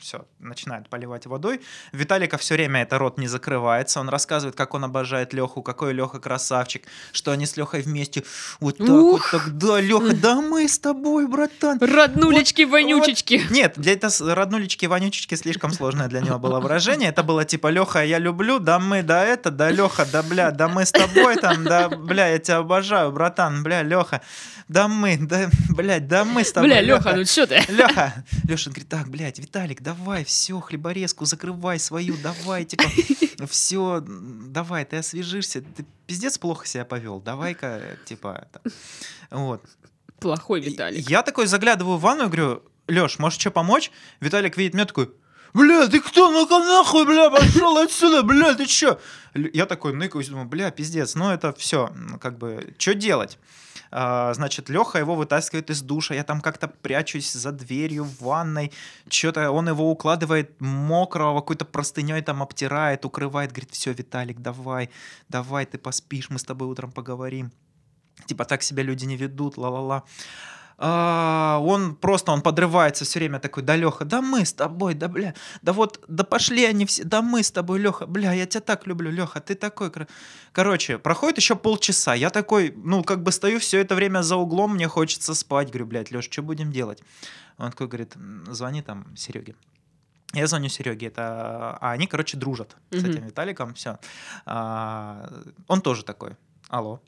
все, 0.00 0.24
начинает 0.38 0.88
поливать 0.88 1.26
водой. 1.26 1.60
Виталика 1.92 2.38
все 2.38 2.54
время 2.54 2.82
это 2.82 2.98
рот 2.98 3.18
не 3.18 3.26
закрывается. 3.26 4.00
Он 4.00 4.08
рассказывает, 4.08 4.56
как 4.56 4.74
он 4.74 4.84
обожает 4.84 5.32
Леху, 5.32 5.62
какой 5.62 5.92
Леха 5.92 6.20
красавчик, 6.20 6.84
что 7.12 7.32
они 7.32 7.46
с 7.46 7.56
Лехой 7.56 7.82
вместе. 7.82 8.24
Вот 8.60 8.78
так 8.78 8.88
Ух! 8.88 9.32
вот 9.32 9.42
так, 9.42 9.58
да, 9.58 9.80
Леха, 9.80 10.14
да 10.14 10.40
мы 10.40 10.68
с 10.68 10.78
тобой, 10.78 11.26
братан. 11.26 11.78
Роднулечки, 11.80 12.62
вонючечки. 12.62 13.42
Нет, 13.50 13.74
для 13.76 13.92
это 13.92 14.08
роднулечки, 14.20 14.86
вонючечки 14.86 15.34
слишком 15.34 15.72
сложное 15.72 16.08
для 16.08 16.20
него 16.20 16.38
было 16.38 16.60
выражение. 16.60 17.08
Это 17.08 17.22
было 17.22 17.44
типа 17.44 17.68
Леха, 17.68 18.04
я 18.04 18.18
люблю, 18.18 18.58
да 18.58 18.78
мы, 18.78 19.02
да 19.02 19.24
это, 19.24 19.50
да 19.50 19.70
Леха, 19.70 20.06
да 20.10 20.22
бля, 20.22 20.50
да 20.50 20.68
мы 20.68 20.86
с 20.86 20.92
тобой 20.92 21.36
там, 21.36 21.64
да 21.64 21.88
бля, 21.88 22.28
я 22.28 22.38
тебя 22.38 22.58
обожаю, 22.58 23.12
братан, 23.12 23.62
бля, 23.62 23.82
Леха, 23.82 24.20
да 24.68 24.88
мы, 24.88 25.18
да, 25.20 25.50
блядь, 25.70 26.08
да 26.08 26.24
мы 26.24 26.44
с 26.44 26.52
тобой. 26.52 26.70
Бля, 26.70 26.80
Леха, 26.96 27.16
ну 27.16 27.24
чё 27.24 27.46
ты? 27.46 27.62
Леха, 27.68 28.24
Леша 28.48 28.70
говорит, 28.70 28.88
так, 28.88 29.08
блядь, 29.08 29.38
Виталик, 29.38 29.82
давай, 29.82 30.24
все, 30.24 30.60
хлеборезку 30.60 31.24
закрывай 31.24 31.78
свою, 31.78 32.16
давай, 32.16 32.64
типа, 32.64 32.84
все, 33.48 34.02
давай, 34.06 34.84
ты 34.84 34.96
освежишься, 34.96 35.62
ты 35.62 35.84
пиздец 36.06 36.38
плохо 36.38 36.66
себя 36.66 36.84
повел, 36.84 37.20
давай-ка, 37.20 37.98
типа, 38.04 38.48
вот. 39.30 39.62
Плохой 40.20 40.60
Виталик. 40.60 41.08
Я 41.08 41.22
такой 41.22 41.46
заглядываю 41.46 41.98
в 41.98 42.00
ванну 42.00 42.24
и 42.24 42.26
говорю, 42.26 42.62
Леш, 42.88 43.18
может, 43.18 43.40
что 43.40 43.50
помочь? 43.50 43.90
Виталик 44.20 44.56
видит 44.56 44.74
меня 44.74 44.84
такой, 44.84 45.10
бля, 45.54 45.88
ты 45.88 46.00
кто? 46.00 46.30
Ну-ка 46.30 46.58
нахуй, 46.58 47.04
бля, 47.06 47.30
пошел 47.30 47.76
отсюда, 47.78 48.22
бля, 48.22 48.54
ты 48.54 48.66
чё? 48.66 49.00
Я 49.34 49.66
такой 49.66 49.92
ныкаюсь, 49.92 50.28
думаю, 50.28 50.46
бля, 50.46 50.70
пиздец, 50.70 51.14
ну 51.14 51.30
это 51.30 51.52
все, 51.54 51.92
как 52.20 52.38
бы, 52.38 52.74
что 52.78 52.94
делать? 52.94 53.38
А, 53.94 54.32
значит, 54.32 54.70
Леха 54.70 54.98
его 54.98 55.14
вытаскивает 55.14 55.68
из 55.68 55.82
душа, 55.82 56.14
я 56.14 56.24
там 56.24 56.40
как-то 56.40 56.66
прячусь 56.66 57.30
за 57.30 57.52
дверью 57.52 58.04
в 58.04 58.22
ванной, 58.22 58.72
что-то 59.08 59.50
он 59.50 59.68
его 59.68 59.90
укладывает 59.90 60.58
мокрого, 60.60 61.40
какой-то 61.40 61.66
простыней 61.66 62.22
там 62.22 62.42
обтирает, 62.42 63.04
укрывает, 63.04 63.52
говорит, 63.52 63.70
все, 63.70 63.92
Виталик, 63.92 64.40
давай, 64.40 64.88
давай, 65.28 65.66
ты 65.66 65.76
поспишь, 65.76 66.30
мы 66.30 66.38
с 66.38 66.44
тобой 66.44 66.68
утром 66.68 66.90
поговорим. 66.90 67.52
Типа 68.26 68.46
так 68.46 68.62
себя 68.62 68.82
люди 68.82 69.04
не 69.04 69.16
ведут, 69.16 69.58
ла-ла-ла. 69.58 70.04
А, 70.84 71.60
он 71.62 71.94
просто, 71.94 72.32
он 72.32 72.42
подрывается 72.42 73.04
все 73.04 73.20
время 73.20 73.38
такой, 73.38 73.62
да, 73.62 73.76
Леха, 73.76 74.04
да 74.04 74.20
мы 74.20 74.44
с 74.44 74.52
тобой, 74.52 74.94
да, 74.94 75.06
бля, 75.06 75.32
да 75.62 75.72
вот, 75.72 76.04
да 76.08 76.24
пошли 76.24 76.64
они 76.64 76.86
все, 76.86 77.04
да 77.04 77.22
мы 77.22 77.44
с 77.44 77.52
тобой, 77.52 77.78
Леха, 77.78 78.06
бля, 78.06 78.32
я 78.32 78.46
тебя 78.46 78.62
так 78.62 78.84
люблю, 78.88 79.08
Леха, 79.12 79.40
ты 79.40 79.54
такой... 79.54 79.92
кра-». 79.92 80.08
Короче, 80.50 80.98
проходит 80.98 81.36
еще 81.36 81.54
полчаса, 81.54 82.14
я 82.14 82.30
такой, 82.30 82.74
ну, 82.76 83.04
как 83.04 83.22
бы 83.22 83.30
стою 83.30 83.60
все 83.60 83.78
это 83.78 83.94
время 83.94 84.22
за 84.22 84.34
углом, 84.34 84.74
мне 84.74 84.88
хочется 84.88 85.34
спать, 85.34 85.68
говорю, 85.68 85.86
блядь, 85.86 86.10
Леш, 86.10 86.24
что 86.28 86.42
будем 86.42 86.72
делать? 86.72 87.00
Он 87.58 87.70
такой 87.70 87.86
говорит, 87.86 88.16
звони 88.50 88.82
там 88.82 89.16
Сереге. 89.16 89.54
Я 90.32 90.48
звоню 90.48 90.68
Сереге, 90.68 91.06
это, 91.06 91.78
а 91.80 91.92
они, 91.92 92.08
короче, 92.08 92.36
дружат 92.36 92.76
с 92.90 93.02
Мгм. 93.02 93.10
этим 93.10 93.24
Виталиком, 93.26 93.74
все. 93.74 93.98
он 94.46 95.80
тоже 95.80 96.04
такой, 96.04 96.36
алло. 96.68 97.00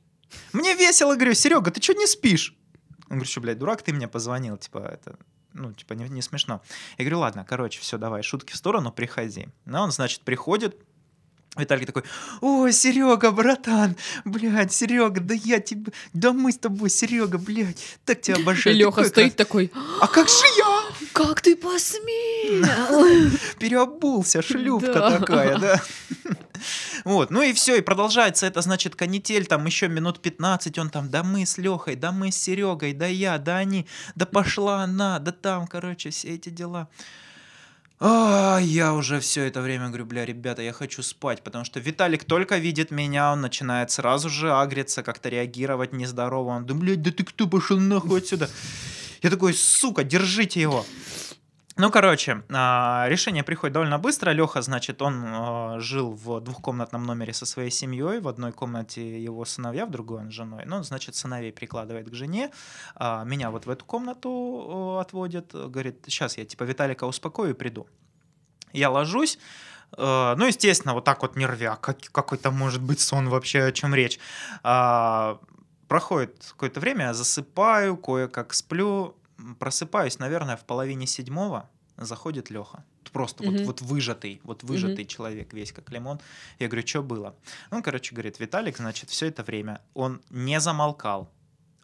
Мне 0.53 0.75
весело, 0.77 1.17
говорю, 1.17 1.35
Серега, 1.35 1.73
ты 1.73 1.83
что 1.83 1.95
не 1.95 2.07
спишь? 2.07 2.55
Он 3.11 3.17
говорит, 3.17 3.29
что, 3.29 3.41
блядь, 3.41 3.59
дурак, 3.59 3.83
ты 3.83 3.93
мне 3.93 4.09
позвонил, 4.09 4.57
типа, 4.57 4.79
это, 4.79 5.17
ну, 5.53 5.73
типа, 5.73 5.93
не, 5.93 6.09
не 6.09 6.23
смешно. 6.23 6.63
Я 6.99 7.05
говорю, 7.05 7.21
ладно, 7.21 7.45
короче, 7.49 7.81
все, 7.81 7.99
давай, 7.99 8.23
шутки 8.23 8.53
в 8.53 8.57
сторону, 8.57 8.93
приходи. 8.93 9.49
Ну, 9.67 9.79
он, 9.81 9.93
значит, 9.93 10.23
приходит, 10.23 10.77
Виталий 11.57 11.87
такой, 11.87 12.03
ой, 12.41 12.73
Серега, 12.73 13.31
братан, 13.31 13.95
блядь, 14.25 14.73
Серега, 14.73 15.21
да 15.21 15.35
я 15.35 15.61
тебе, 15.61 15.93
да 16.13 16.33
мы 16.33 16.51
с 16.51 16.59
тобой, 16.59 16.91
Серега, 16.91 17.39
блядь, 17.39 17.99
так 18.05 18.21
тебя 18.21 18.37
И 18.39 18.43
обожаю. 18.43 18.77
Леха 18.79 18.91
такой 18.97 19.09
стоит 19.09 19.37
такой, 19.37 19.69
крас- 19.69 19.85
А 20.01 20.07
как 20.09 20.29
же 20.29 20.45
я? 20.59 20.74
Как 21.15 21.41
ты 21.41 21.57
посмел? 21.57 23.31
Переобулся, 23.59 24.43
шлюпка 24.43 24.93
Да. 24.93 25.19
такая, 25.19 25.59
да. 25.59 25.83
Вот, 27.05 27.31
ну 27.31 27.43
и 27.43 27.53
все, 27.53 27.77
и 27.77 27.83
продолжается 27.83 28.47
это, 28.47 28.63
значит, 28.63 28.97
канитель, 28.97 29.47
там 29.47 29.67
еще 29.67 29.89
минут 29.89 30.21
15, 30.21 30.79
он 30.79 30.89
там, 30.89 31.11
да 31.11 31.23
мы 31.23 31.45
с 31.45 31.59
Лехой, 31.59 31.95
да 31.97 32.11
мы 32.11 32.33
с 32.33 32.37
Серегой, 32.37 32.95
да 32.95 33.07
я, 33.07 33.37
да 33.39 33.59
они, 33.59 33.87
да 34.15 34.25
пошла 34.25 34.83
она, 34.85 35.19
да 35.19 35.33
там, 35.33 35.67
короче, 35.67 36.09
все 36.11 36.29
эти 36.35 36.49
дела. 36.49 36.89
А, 38.01 38.59
я 38.61 38.93
уже 38.93 39.21
все 39.21 39.45
это 39.45 39.63
время 39.63 39.89
говорю, 39.89 40.07
бля, 40.07 40.25
ребята, 40.25 40.63
я 40.63 40.73
хочу 40.73 41.03
спать, 41.03 41.43
потому 41.43 41.65
что 41.65 41.79
Виталик 41.81 42.25
только 42.25 42.59
видит 42.59 42.91
меня, 42.91 43.33
он 43.33 43.41
начинает 43.41 43.91
сразу 43.91 44.29
же 44.29 44.53
агриться, 44.53 45.03
как-то 45.03 45.29
реагировать 45.29 45.93
нездорово. 45.93 46.51
Он, 46.51 46.67
да, 46.67 46.75
блядь, 46.75 47.03
да 47.03 47.13
ты 47.13 47.25
кто, 47.25 47.47
пошел 47.47 47.79
нахуй 47.79 48.19
отсюда. 48.19 48.51
Я 49.23 49.31
такой, 49.31 49.55
сука, 49.55 50.03
держите 50.05 50.61
его. 50.61 50.85
Ну, 51.77 51.91
короче, 51.91 52.45
а, 52.53 53.07
решение 53.09 53.43
приходит 53.43 53.75
довольно 53.75 53.99
быстро. 53.99 54.31
Леха, 54.31 54.63
значит, 54.63 55.03
он 55.03 55.25
а, 55.27 55.81
жил 55.81 56.13
в 56.13 56.41
двухкомнатном 56.41 57.03
номере 57.03 57.33
со 57.33 57.47
своей 57.47 57.71
семьей. 57.71 58.21
В 58.21 58.29
одной 58.29 58.53
комнате 58.53 59.21
его 59.21 59.45
сыновья, 59.45 59.85
в 59.85 59.91
другой 59.91 60.21
он 60.21 60.31
с 60.31 60.35
женой. 60.35 60.63
Ну, 60.67 60.85
значит, 60.85 61.17
сыновей 61.17 61.53
прикладывает 61.53 62.09
к 62.09 62.15
жене. 62.15 62.53
а, 62.95 63.25
Меня 63.25 63.51
вот 63.51 63.67
в 63.67 63.71
эту 63.71 63.85
комнату 63.85 64.99
отводит. 65.01 65.53
Говорит, 65.53 66.05
сейчас 66.07 66.39
я 66.39 66.45
типа 66.45 66.63
Виталика 66.63 67.07
успокою 67.07 67.51
и 67.51 67.55
приду. 67.55 67.89
Я 68.73 68.91
ложусь. 68.91 69.39
Ну, 69.97 70.47
естественно, 70.47 70.95
вот 70.95 71.05
так 71.05 71.23
вот 71.23 71.37
нервяк. 71.37 71.81
Как, 71.81 71.99
какой-то 72.13 72.51
может 72.51 72.83
быть 72.83 73.01
сон 73.01 73.29
вообще, 73.29 73.65
о 73.65 73.73
чем 73.73 73.95
речь. 73.95 74.19
Проходит 74.63 76.47
какое-то 76.51 76.81
время, 76.81 77.07
я 77.07 77.15
засыпаю, 77.15 77.97
кое-как 77.97 78.55
сплю. 78.55 79.17
Просыпаюсь, 79.59 80.19
наверное, 80.19 80.57
в 80.57 80.65
половине 80.65 81.07
седьмого. 81.07 81.69
Заходит 81.97 82.51
Леха. 82.51 82.85
Просто 83.13 83.45
вот, 83.45 83.55
Мгм. 83.55 83.65
вот 83.67 83.81
выжатый, 83.83 84.41
вот 84.43 84.65
выжатый 84.65 85.05
человек 85.05 85.53
весь 85.53 85.71
как 85.73 85.91
лимон. 85.93 86.21
Я 86.59 86.67
говорю, 86.67 86.85
что 86.87 87.03
было? 87.03 87.37
Он, 87.71 87.83
короче, 87.83 88.13
говорит, 88.15 88.41
Виталик, 88.41 88.77
значит, 88.79 89.11
все 89.11 89.27
это 89.27 89.45
время 89.45 89.81
он 89.95 90.21
не 90.31 90.59
замолкал. 90.59 91.31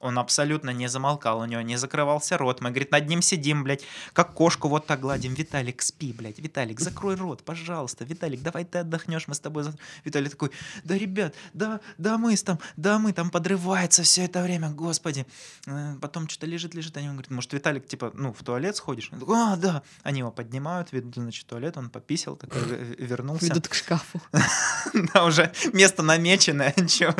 Он 0.00 0.18
абсолютно 0.18 0.70
не 0.70 0.88
замолкал, 0.88 1.40
у 1.40 1.44
него 1.44 1.60
не 1.60 1.76
закрывался 1.76 2.38
рот. 2.38 2.60
Мы, 2.62 2.70
говорит, 2.70 2.90
над 2.90 3.06
ним 3.08 3.20
сидим, 3.22 3.64
блядь, 3.64 3.84
как 4.12 4.32
кошку 4.32 4.68
вот 4.68 4.86
так 4.86 5.00
гладим. 5.00 5.34
Виталик, 5.34 5.82
спи, 5.82 6.12
блядь. 6.12 6.38
Виталик, 6.38 6.80
закрой 6.80 7.16
рот, 7.16 7.44
пожалуйста. 7.44 8.04
Виталик, 8.04 8.42
давай 8.42 8.64
ты 8.64 8.78
отдохнешь, 8.78 9.28
мы 9.28 9.34
с 9.34 9.40
тобой... 9.40 9.62
завтра». 9.62 9.82
Виталик 10.04 10.30
такой, 10.30 10.50
да, 10.84 10.96
ребят, 10.96 11.34
да, 11.52 11.80
да, 11.98 12.16
мы 12.16 12.34
с 12.36 12.42
там, 12.42 12.58
да, 12.76 12.98
мы 12.98 13.12
там 13.12 13.30
подрывается 13.30 14.02
все 14.02 14.24
это 14.24 14.42
время, 14.42 14.70
господи. 14.70 15.26
Э, 15.66 15.94
Потом 16.00 16.28
что-то 16.28 16.46
лежит, 16.46 16.74
лежит, 16.74 16.96
они 16.96 17.08
говорят, 17.08 17.30
может, 17.30 17.52
Виталик, 17.52 17.86
типа, 17.86 18.10
ну, 18.14 18.32
в 18.32 18.42
туалет 18.42 18.76
сходишь? 18.76 19.10
Он 19.12 19.20
такой, 19.20 19.36
а, 19.36 19.56
да. 19.56 19.82
Они 20.02 20.20
его 20.20 20.30
поднимают, 20.30 20.92
ведут, 20.92 21.14
значит, 21.14 21.44
в 21.44 21.48
туалет, 21.48 21.76
он 21.76 21.90
пописал, 21.90 22.36
такой, 22.36 22.62
э, 22.62 22.94
вернулся. 22.98 23.46
Ведут 23.46 23.68
к 23.68 23.74
шкафу. 23.74 24.20
Да, 25.14 25.24
уже 25.24 25.52
место 25.72 26.02
намеченное. 26.02 26.74
чё. 26.88 27.14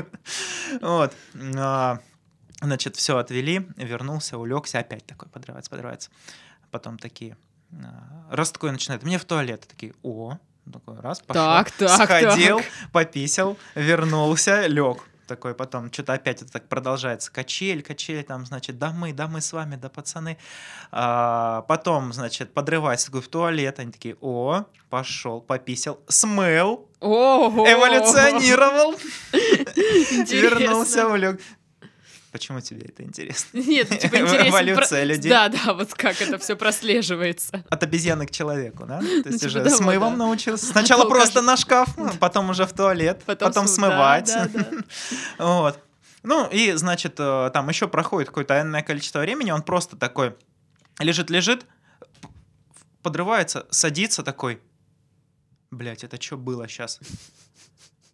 Вот. 0.80 1.14
Значит, 2.60 2.96
все 2.96 3.16
отвели, 3.16 3.66
вернулся, 3.76 4.36
улегся, 4.38 4.80
опять 4.80 5.06
такой 5.06 5.28
подрывается, 5.28 5.70
подрывается. 5.70 6.10
Потом 6.70 6.98
такие, 6.98 7.36
а, 7.72 8.26
раз 8.30 8.52
такой 8.52 8.70
начинает, 8.70 9.02
мне 9.02 9.18
в 9.18 9.24
туалет, 9.24 9.66
такие, 9.66 9.94
о, 10.02 10.36
такой 10.70 11.00
раз, 11.00 11.20
пошел, 11.20 11.42
Так, 11.42 11.70
так, 11.72 12.08
сходил, 12.08 12.58
так. 12.58 12.66
пописал, 12.92 13.56
вернулся, 13.74 14.66
лег. 14.66 15.06
Такой 15.26 15.54
потом, 15.54 15.92
что-то 15.92 16.14
опять 16.14 16.42
это 16.42 16.50
так 16.50 16.68
продолжается. 16.68 17.30
Качель, 17.30 17.82
качель, 17.84 18.24
там, 18.24 18.44
значит, 18.46 18.78
да 18.78 18.90
мы, 18.90 19.12
да 19.12 19.28
мы 19.28 19.40
с 19.40 19.52
вами, 19.52 19.76
да 19.76 19.88
пацаны. 19.88 20.38
А, 20.90 21.62
потом, 21.68 22.12
значит, 22.12 22.52
подрывается 22.52 23.06
такой 23.06 23.20
в 23.20 23.28
туалет. 23.28 23.78
Они 23.78 23.92
такие, 23.92 24.16
о, 24.20 24.64
пошел, 24.88 25.40
пописал, 25.40 26.00
смыл, 26.08 26.88
Ого! 26.98 27.64
эволюционировал, 27.64 28.96
вернулся, 29.32 31.06
улег. 31.06 31.40
Почему 32.32 32.60
тебе 32.60 32.82
это 32.82 33.02
интересно? 33.02 33.58
Нет, 33.58 33.88
ну, 33.90 33.96
типа 33.96 34.16
интересно. 34.20 34.48
Эволюция 34.48 35.02
про- 35.02 35.04
людей. 35.04 35.30
Да, 35.30 35.48
да, 35.48 35.74
вот 35.74 35.92
как 35.94 36.20
это 36.22 36.38
все 36.38 36.54
прослеживается. 36.54 37.64
От 37.68 37.82
обезьяны 37.82 38.26
к 38.26 38.30
человеку, 38.30 38.84
да? 38.86 39.00
То 39.00 39.06
есть 39.06 39.40
типа 39.40 39.46
уже 39.46 39.70
с 39.70 39.80
мывом 39.80 40.12
да. 40.12 40.18
научился. 40.26 40.66
Сначала 40.66 41.04
то 41.04 41.10
просто 41.10 41.42
на 41.42 41.56
шкаф, 41.56 41.96
ну, 41.96 42.10
потом 42.20 42.50
уже 42.50 42.66
в 42.66 42.72
туалет, 42.72 43.22
потом, 43.26 43.66
су- 43.66 43.74
смывать. 43.74 44.26
да, 44.26 44.48
да. 44.48 44.66
Вот. 45.38 45.78
Ну, 46.22 46.46
и, 46.50 46.72
значит, 46.72 47.14
э, 47.18 47.50
там 47.52 47.68
еще 47.68 47.88
проходит 47.88 48.28
какое-то 48.28 48.60
энное 48.60 48.82
количество 48.82 49.20
времени, 49.20 49.50
он 49.50 49.62
просто 49.62 49.96
такой 49.96 50.36
лежит-лежит, 50.98 51.64
подрывается, 53.02 53.66
садится 53.70 54.22
такой, 54.22 54.60
блять, 55.70 56.04
это 56.04 56.20
что 56.20 56.36
было 56.36 56.68
сейчас? 56.68 57.00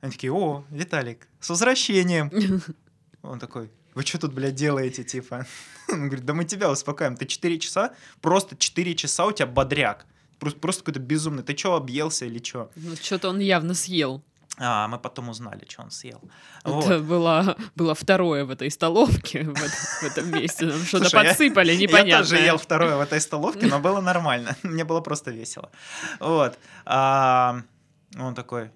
Они 0.01 0.13
такие, 0.13 0.33
о, 0.33 0.65
Виталик, 0.71 1.27
с 1.41 1.49
возвращением. 1.51 2.31
Он 3.23 3.41
такой, 3.41 3.73
вы 3.97 4.03
что 4.05 4.19
тут, 4.19 4.33
блядь, 4.33 4.55
делаете, 4.55 5.03
типа? 5.03 5.47
Он 5.93 6.07
говорит, 6.07 6.25
да 6.25 6.35
мы 6.35 6.45
тебя 6.45 6.71
успокаиваем, 6.71 7.17
ты 7.17 7.27
4 7.27 7.59
часа, 7.59 7.95
просто 8.21 8.55
4 8.57 8.95
часа 8.95 9.27
у 9.27 9.33
тебя 9.33 9.47
бодряк. 9.47 10.07
Просто, 10.39 10.61
просто 10.61 10.83
какой-то 10.85 11.01
безумный. 11.01 11.43
Ты 11.43 11.57
что, 11.57 11.75
объелся 11.75 12.27
или 12.27 12.43
что? 12.45 12.71
Ну, 12.77 12.95
что-то 12.95 13.31
он 13.31 13.39
явно 13.41 13.75
съел. 13.75 14.23
А, 14.59 14.87
мы 14.89 14.99
потом 14.99 15.29
узнали, 15.31 15.67
что 15.69 15.83
он 15.83 15.91
съел. 15.91 16.21
Вот. 16.65 16.85
Это 16.85 16.99
было, 17.01 17.57
было 17.75 17.95
второе 17.95 18.45
в 18.45 18.51
этой 18.51 18.71
столовке, 18.71 19.43
в, 19.45 19.51
это- 19.57 19.71
в 20.01 20.03
этом 20.05 20.31
месте. 20.31 20.67
Нам 20.67 20.83
что-то 20.85 21.05
я- 21.07 21.25
подсыпали, 21.25 21.73
Я 21.73 21.79
непонятно. 21.79 22.25
тоже 22.25 22.37
ел 22.45 22.57
второе 22.59 22.97
в 22.97 23.01
этой 23.01 23.21
столовке, 23.21 23.67
но 23.67 23.79
было 23.81 24.01
нормально. 24.13 24.57
Мне 24.63 24.85
было 24.85 25.01
просто 25.01 25.31
весело. 25.31 25.71
Вот. 26.21 26.59
А, 26.85 27.61
Он 28.19 28.35
такой, 28.35 28.71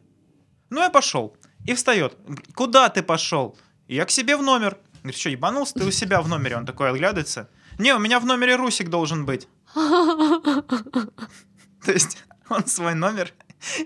ну 0.70 0.80
я 0.80 0.90
пошел. 0.90 1.36
И 1.68 1.74
встает. 1.74 2.16
Куда 2.54 2.88
ты 2.88 3.02
пошел? 3.02 3.56
Я 3.88 4.04
к 4.04 4.10
себе 4.10 4.36
в 4.36 4.42
номер. 4.42 4.76
Говорит, 5.02 5.18
что, 5.18 5.30
ебанулся 5.30 5.74
ты 5.74 5.84
у 5.84 5.90
себя 5.90 6.20
в 6.20 6.28
номере? 6.28 6.56
Он 6.56 6.66
такой 6.66 6.90
оглядывается. 6.90 7.48
Не, 7.78 7.94
у 7.94 7.98
меня 7.98 8.20
в 8.20 8.26
номере 8.26 8.56
Русик 8.56 8.88
должен 8.88 9.24
быть. 9.24 9.48
То 9.74 11.92
есть 11.92 12.18
он 12.48 12.66
свой 12.66 12.94
номер 12.94 13.32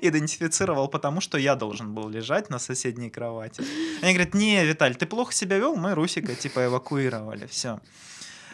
идентифицировал 0.00 0.88
потому, 0.88 1.20
что 1.20 1.38
я 1.38 1.54
должен 1.54 1.94
был 1.94 2.08
лежать 2.08 2.50
на 2.50 2.58
соседней 2.58 3.10
кровати. 3.10 3.62
Они 4.02 4.12
говорят, 4.12 4.34
не, 4.34 4.64
Виталь, 4.64 4.96
ты 4.96 5.06
плохо 5.06 5.32
себя 5.32 5.58
вел, 5.58 5.76
мы 5.76 5.94
Русика 5.94 6.34
типа 6.34 6.66
эвакуировали, 6.66 7.46
все. 7.46 7.80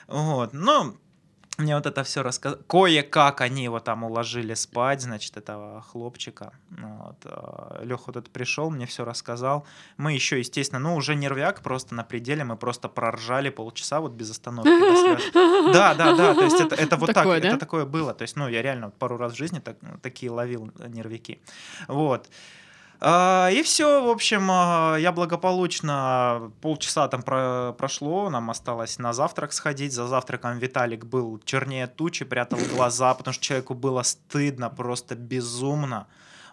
Вот, 0.06 0.52
ну, 0.52 0.96
мне 1.60 1.76
вот 1.76 1.86
это 1.86 2.02
все 2.02 2.22
рассказали. 2.22 2.60
Кое-как 2.66 3.40
они 3.40 3.64
его 3.64 3.80
там 3.80 4.04
уложили 4.04 4.54
спать, 4.54 5.02
значит, 5.02 5.36
этого 5.36 5.82
хлопчика. 5.82 6.52
Ну 6.70 6.98
Вот. 6.98 7.26
Леха 7.82 8.02
вот 8.06 8.16
этот 8.16 8.30
пришел, 8.30 8.70
мне 8.70 8.86
все 8.86 9.04
рассказал. 9.04 9.66
Мы 9.96 10.12
еще, 10.12 10.38
естественно, 10.38 10.80
ну, 10.80 10.96
уже 10.96 11.14
нервяк, 11.14 11.62
просто 11.62 11.94
на 11.94 12.04
пределе, 12.04 12.44
мы 12.44 12.56
просто 12.56 12.88
проржали 12.88 13.50
полчаса 13.50 14.00
вот 14.00 14.12
без 14.12 14.30
остановки. 14.30 14.70
Да, 15.72 15.94
да, 15.94 16.14
да, 16.14 16.34
то 16.34 16.44
есть 16.44 16.60
это, 16.60 16.74
это 16.74 16.96
вот 16.96 17.12
Такое, 17.12 17.36
так, 17.36 17.42
да? 17.42 17.48
это 17.48 17.58
такое 17.58 17.84
было. 17.84 18.14
То 18.14 18.22
есть, 18.22 18.36
ну, 18.36 18.48
я 18.48 18.62
реально 18.62 18.90
пару 18.90 19.16
раз 19.16 19.32
в 19.32 19.36
жизни 19.36 19.58
так, 19.58 19.76
такие 20.02 20.30
ловил 20.30 20.70
нервяки. 20.88 21.40
Вот. 21.88 22.28
А, 23.02 23.48
И 23.50 23.62
все, 23.62 24.02
в 24.04 24.08
общем, 24.10 24.48
а, 24.50 24.96
я 24.98 25.10
благополучно 25.12 26.52
полчаса 26.60 27.08
там 27.08 27.22
про- 27.22 27.72
прошло, 27.78 28.28
нам 28.30 28.50
осталось 28.50 28.98
на 28.98 29.12
завтрак 29.12 29.52
сходить. 29.52 29.92
За 29.92 30.06
завтраком 30.06 30.58
Виталик 30.58 31.06
был 31.06 31.40
чернее 31.44 31.86
тучи, 31.86 32.24
прятал 32.24 32.58
глаза, 32.74 33.14
потому 33.14 33.32
что 33.32 33.42
человеку 33.44 33.74
было 33.74 34.02
стыдно, 34.02 34.68
просто 34.68 35.14
безумно. 35.14 36.06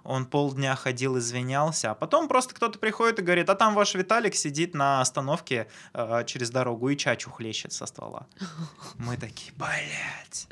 Он 0.08 0.26
полдня 0.26 0.74
ходил, 0.76 1.18
извинялся, 1.18 1.92
а 1.92 1.96
потом 1.96 2.28
просто 2.30 2.56
кто-то 2.56 2.80
приходит 2.80 3.20
и 3.20 3.22
говорит, 3.22 3.50
а 3.50 3.56
там 3.56 3.76
ваш 3.76 3.94
Виталик 3.94 4.36
сидит 4.36 4.74
на 4.74 5.02
остановке 5.02 5.68
э, 5.94 6.24
через 6.26 6.50
дорогу 6.50 6.90
и 6.90 6.96
чачу 6.96 7.30
хлещет 7.30 7.74
со 7.74 7.86
ствола. 7.86 8.26
Мы 8.98 9.18
такие, 9.18 9.52
блядь. 9.58 10.48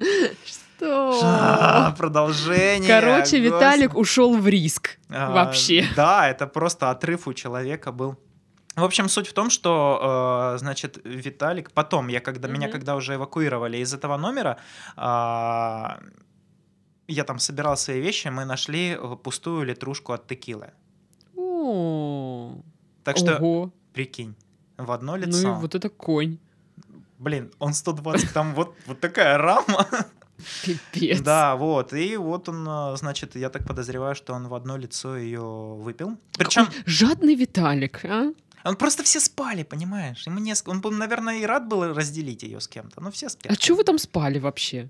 Что? 0.45 1.19
А, 1.23 1.91
Продолжение. 1.97 2.99
Короче. 2.99 3.39
Виталик 3.39 3.95
ушел 3.95 4.37
в 4.37 4.45
риск. 4.47 4.97
А, 5.09 5.31
Вообще. 5.31 5.87
Да, 5.95 6.27
это 6.29 6.47
просто 6.47 6.91
отрыв 6.91 7.27
у 7.27 7.33
человека 7.33 7.93
был. 7.93 8.17
В 8.75 8.83
общем, 8.83 9.07
суть 9.07 9.27
в 9.29 9.33
том, 9.33 9.49
что, 9.49 10.53
э, 10.55 10.57
значит, 10.57 10.99
Виталик, 11.05 11.71
потом, 11.71 12.09
я 12.09 12.19
когда, 12.19 12.49
меня 12.49 12.67
Мгм. 12.67 12.73
когда 12.73 12.95
уже 12.97 13.15
эвакуировали 13.15 13.77
из 13.77 13.93
этого 13.93 14.17
номера, 14.17 14.57
а, 14.97 15.99
я 17.07 17.23
там 17.23 17.39
собирал 17.39 17.77
свои 17.77 18.01
вещи, 18.01 18.27
мы 18.29 18.45
нашли 18.45 18.97
э, 18.99 19.15
пустую 19.23 19.65
литрушку 19.65 20.13
от 20.13 20.27
текилы. 20.27 20.71
О, 21.35 22.61
Так 23.03 23.17
что, 23.17 23.37
Ого. 23.37 23.71
прикинь, 23.93 24.35
в 24.77 24.91
одно 24.91 25.15
Ну 25.17 25.23
и 25.23 25.25
лицо. 25.25 25.53
вот 25.55 25.75
это 25.75 25.89
конь. 25.89 26.37
Блин, 27.17 27.51
он 27.59 27.73
120, 27.73 28.33
там 28.33 28.53
вот, 28.55 28.75
вот 28.87 28.99
такая 28.99 29.37
рама. 29.37 29.87
Пипец. 30.63 31.21
Да, 31.21 31.55
вот. 31.55 31.93
И 31.93 32.17
вот 32.17 32.49
он, 32.49 32.67
э, 32.67 32.97
значит, 32.97 33.35
я 33.35 33.49
так 33.49 33.65
подозреваю, 33.65 34.15
что 34.15 34.33
он 34.33 34.47
в 34.47 34.53
одно 34.53 34.77
лицо 34.77 35.15
ее 35.15 35.41
выпил. 35.41 36.17
Причем 36.37 36.65
Какой 36.65 36.83
жадный 36.85 37.35
Виталик, 37.35 38.03
а? 38.05 38.33
Он 38.65 38.75
просто 38.75 39.03
все 39.03 39.19
спали, 39.19 39.63
понимаешь? 39.63 40.27
Ему 40.27 40.39
не 40.39 40.53
Он, 40.65 40.97
наверное, 40.97 41.37
и 41.37 41.45
рад 41.45 41.67
был 41.67 41.93
разделить 41.93 42.43
ее 42.43 42.59
с 42.59 42.67
кем-то, 42.67 42.99
но 43.01 43.11
все 43.11 43.29
спят. 43.29 43.51
А 43.51 43.55
что 43.55 43.75
вы 43.75 43.83
там 43.83 43.97
спали 43.99 44.39
вообще? 44.39 44.89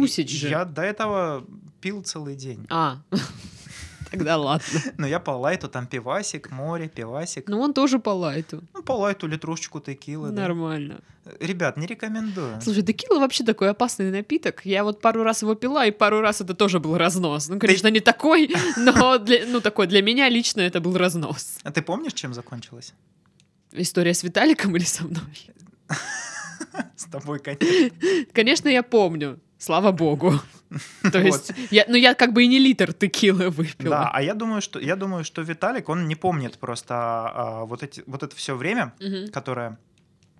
Тусить 0.00 0.30
же. 0.30 0.48
Я 0.48 0.64
до 0.64 0.82
этого 0.82 1.44
пил 1.80 2.02
целый 2.02 2.36
день. 2.36 2.66
А, 2.70 2.98
тогда 4.10 4.36
ладно. 4.36 4.66
Но 4.98 5.06
я 5.06 5.20
по 5.20 5.30
лайту, 5.32 5.68
там 5.68 5.86
пивасик, 5.86 6.50
море, 6.50 6.88
пивасик. 6.88 7.48
Ну 7.48 7.60
он 7.60 7.72
тоже 7.74 7.98
по 7.98 8.10
лайту. 8.10 8.62
Ну, 8.74 8.82
по 8.82 8.92
лайту 8.92 9.26
литрушечку 9.26 9.80
текилы. 9.80 10.30
да. 10.30 10.42
Нормально. 10.42 11.00
Ребят, 11.40 11.76
не 11.76 11.86
рекомендую. 11.86 12.60
Слушай, 12.62 12.82
текила 12.82 13.18
вообще 13.18 13.42
такой 13.42 13.70
опасный 13.70 14.12
напиток. 14.12 14.64
Я 14.64 14.84
вот 14.84 15.00
пару 15.00 15.24
раз 15.24 15.42
его 15.42 15.54
пила, 15.56 15.84
и 15.84 15.90
пару 15.90 16.20
раз 16.20 16.40
это 16.40 16.54
тоже 16.54 16.78
был 16.78 16.96
разнос. 16.96 17.48
Ну, 17.48 17.58
конечно, 17.58 17.88
не 17.88 18.00
такой, 18.00 18.54
но 18.76 19.18
для, 19.18 19.44
ну, 19.46 19.60
такой 19.60 19.88
для 19.88 20.02
меня 20.02 20.28
лично 20.28 20.60
это 20.60 20.80
был 20.80 20.96
разнос. 20.96 21.58
А 21.64 21.72
ты 21.72 21.82
помнишь, 21.82 22.12
чем 22.12 22.32
закончилось? 22.32 22.94
История 23.72 24.14
с 24.14 24.22
Виталиком 24.22 24.76
или 24.76 24.84
со 24.84 25.04
мной? 25.04 25.50
С 26.96 27.04
тобой, 27.04 27.40
конечно. 27.40 27.90
Конечно, 28.32 28.68
я 28.68 28.82
помню. 28.82 29.40
Слава 29.58 29.92
богу. 29.92 30.32
То 31.02 31.20
Вот. 31.20 31.24
есть, 31.24 31.52
я, 31.70 31.84
ну 31.88 31.96
я 31.96 32.14
как 32.14 32.32
бы 32.32 32.42
и 32.44 32.48
не 32.48 32.58
литр 32.58 32.92
текилы 32.92 33.50
выпила. 33.50 33.90
Да, 33.90 34.10
а 34.12 34.22
я 34.22 34.34
думаю, 34.34 34.60
что 34.60 34.78
я 34.80 34.96
думаю, 34.96 35.24
что 35.24 35.42
Виталик, 35.42 35.88
он 35.88 36.08
не 36.08 36.14
помнит 36.16 36.58
просто 36.58 36.94
а, 36.94 37.64
вот 37.64 37.82
эти 37.82 38.02
вот 38.06 38.22
это 38.22 38.34
все 38.36 38.54
время, 38.54 38.92
Мгм. 39.00 39.30
которое 39.32 39.78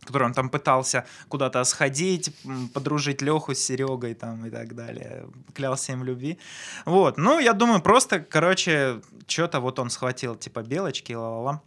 которое 0.05 0.26
он 0.26 0.35
там 0.35 0.50
пытался 0.50 1.05
куда-то 1.29 1.64
сходить, 1.64 2.31
подружить 2.74 3.22
Леху 3.22 3.55
с 3.55 3.59
Серегой 3.59 4.14
там 4.14 4.46
и 4.46 4.50
так 4.50 4.74
далее, 4.76 5.26
клялся 5.52 5.92
им 5.92 6.00
в 6.00 6.05
любви. 6.05 6.38
Вот, 6.85 7.18
ну, 7.18 7.40
я 7.40 7.52
думаю, 7.55 7.81
просто, 7.83 8.20
короче, 8.20 9.00
что-то 9.26 9.59
вот 9.59 9.81
он 9.81 9.90
схватил, 9.90 10.37
типа, 10.37 10.62
белочки, 10.62 11.12
ла-ла-ла. 11.12 11.61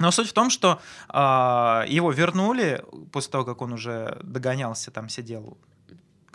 Но 0.00 0.10
суть 0.10 0.28
в 0.28 0.32
том, 0.32 0.50
что 0.50 0.80
а, 1.08 1.84
его 1.88 2.10
вернули 2.10 2.82
после 3.12 3.30
того, 3.30 3.44
как 3.44 3.62
он 3.62 3.72
уже 3.72 4.18
догонялся, 4.24 4.90
там 4.90 5.08
сидел. 5.08 5.56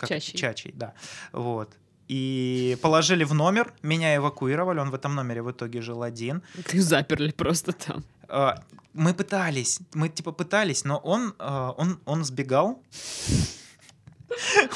Как, 0.08 0.20
Чачей. 0.20 0.38
Чачей, 0.38 0.72
да. 0.72 0.94
Вот. 1.32 1.76
И 2.08 2.76
положили 2.82 3.24
в 3.24 3.32
номер, 3.34 3.72
меня 3.82 4.14
эвакуировали, 4.16 4.78
он 4.78 4.90
в 4.90 4.94
этом 4.94 5.14
номере 5.14 5.42
в 5.42 5.50
итоге 5.50 5.80
жил 5.80 6.02
один. 6.02 6.42
Их 6.72 6.82
заперли 6.82 7.30
просто 7.30 7.72
там. 7.72 8.04
А, 8.28 8.62
Мы 8.92 9.14
пытались, 9.14 9.80
мы 9.94 10.08
типа 10.08 10.32
пытались, 10.32 10.84
но 10.84 10.98
он, 10.98 11.34
а, 11.38 11.70
он, 11.78 11.98
он 12.04 12.24
сбегал. 12.24 12.82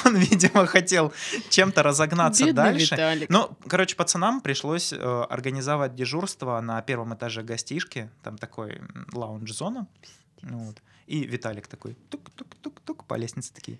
Он, 0.05 0.15
видимо, 0.15 0.65
хотел 0.65 1.13
чем-то 1.49 1.83
разогнаться 1.83 2.45
Бедный 2.45 2.63
дальше. 2.63 2.95
Виталик. 2.95 3.29
Ну, 3.29 3.57
короче, 3.67 3.95
пацанам 3.95 4.39
пришлось 4.39 4.93
э, 4.93 4.97
организовать 5.29 5.95
дежурство 5.95 6.61
на 6.61 6.81
первом 6.81 7.13
этаже 7.13 7.43
гостишки. 7.43 8.09
Там 8.23 8.37
такой 8.37 8.81
лаунж-зона. 9.11 9.87
Вот. 10.43 10.81
И 11.07 11.25
Виталик 11.25 11.67
такой 11.67 11.97
тук-тук-тук-тук 12.09 13.03
по 13.03 13.15
лестнице 13.15 13.53
такие. 13.53 13.79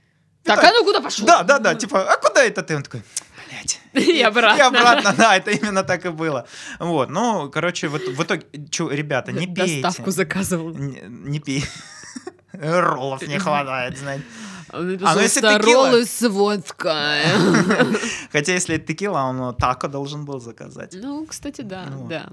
Так, 0.55 0.63
а 0.63 0.71
ну 0.71 0.83
куда 0.83 1.01
пошел? 1.01 1.25
Да, 1.25 1.43
да, 1.43 1.59
да, 1.59 1.75
типа, 1.75 2.12
а 2.12 2.17
куда 2.17 2.43
это 2.43 2.63
ты? 2.63 2.75
Он 2.75 2.83
такой, 2.83 3.03
блядь. 3.47 3.79
И 3.93 4.21
обратно. 4.21 4.57
И 4.57 4.62
обратно, 4.62 5.13
да, 5.17 5.38
это 5.38 5.51
именно 5.51 5.83
так 5.83 6.05
и 6.05 6.09
было. 6.09 6.47
Вот, 6.79 7.09
ну, 7.09 7.49
короче, 7.49 7.88
в, 7.88 7.97
в 7.97 8.23
итоге, 8.23 8.45
чё, 8.71 8.89
ребята, 8.89 9.31
не 9.31 9.47
пейте. 9.47 9.81
Доставку 9.81 10.12
заказывал. 10.12 10.71
Не, 10.71 11.01
не 11.07 11.39
пей. 11.39 11.65
Роллов 12.53 13.21
не 13.21 13.38
хватает, 13.38 13.97
знаете. 13.97 14.23
А, 14.71 14.82
ну 14.82 14.91
если 15.21 15.39
«Что 15.39 15.60
текила?» 15.60 16.03
с 16.05 16.29
водкой. 16.29 17.21
Хотя, 18.32 18.53
если 18.53 18.75
это 18.75 18.86
текила, 18.88 19.19
он 19.23 19.55
тако 19.55 19.88
должен 19.88 20.25
был 20.25 20.39
заказать. 20.39 20.93
Ну, 20.93 21.25
кстати, 21.25 21.62
да, 21.62 21.86
Ну. 21.89 22.08
да. 22.08 22.29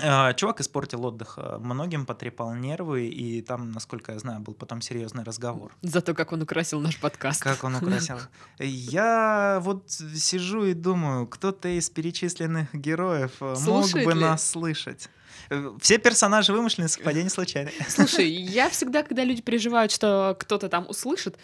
А, 0.00 0.32
Чувак 0.34 0.60
испортил 0.60 1.04
отдых. 1.06 1.34
а, 1.38 1.58
Многим 1.58 2.06
потрепал 2.06 2.54
нервы, 2.54 3.06
и 3.08 3.42
там, 3.42 3.72
насколько 3.72 4.12
я 4.12 4.18
знаю, 4.18 4.40
был 4.40 4.54
потом 4.54 4.80
серьезный 4.80 5.24
разговор. 5.24 5.72
За 5.82 6.00
то, 6.00 6.14
как 6.14 6.32
он 6.32 6.42
украсил 6.42 6.80
наш 6.80 6.96
подкаст. 6.98 7.42
Как 7.42 7.64
он 7.64 7.74
украсил. 7.76 8.18
Я 8.58 9.58
вот 9.62 9.84
сижу 9.90 10.64
и 10.64 10.74
думаю, 10.74 11.26
кто-то 11.26 11.68
из 11.68 11.90
перечисленных 11.90 12.72
героев 12.74 13.32
э, 13.40 13.54
мог 13.66 13.90
бы 13.92 14.00
ли? 14.14 14.20
нас 14.20 14.48
слышать. 14.50 15.08
Э, 15.50 15.70
Все 15.80 15.98
персонажи 15.98 16.52
вымышлены, 16.52 16.88
совпадение 16.88 17.30
случайно. 17.30 17.70
Слушай, 17.88 18.28
я 18.30 18.68
всегда, 18.70 19.02
когда 19.02 19.24
люди 19.24 19.42
переживают, 19.42 19.90
что 19.92 20.36
кто-то 20.38 20.68
там 20.68 20.86
услышит, 20.88 21.36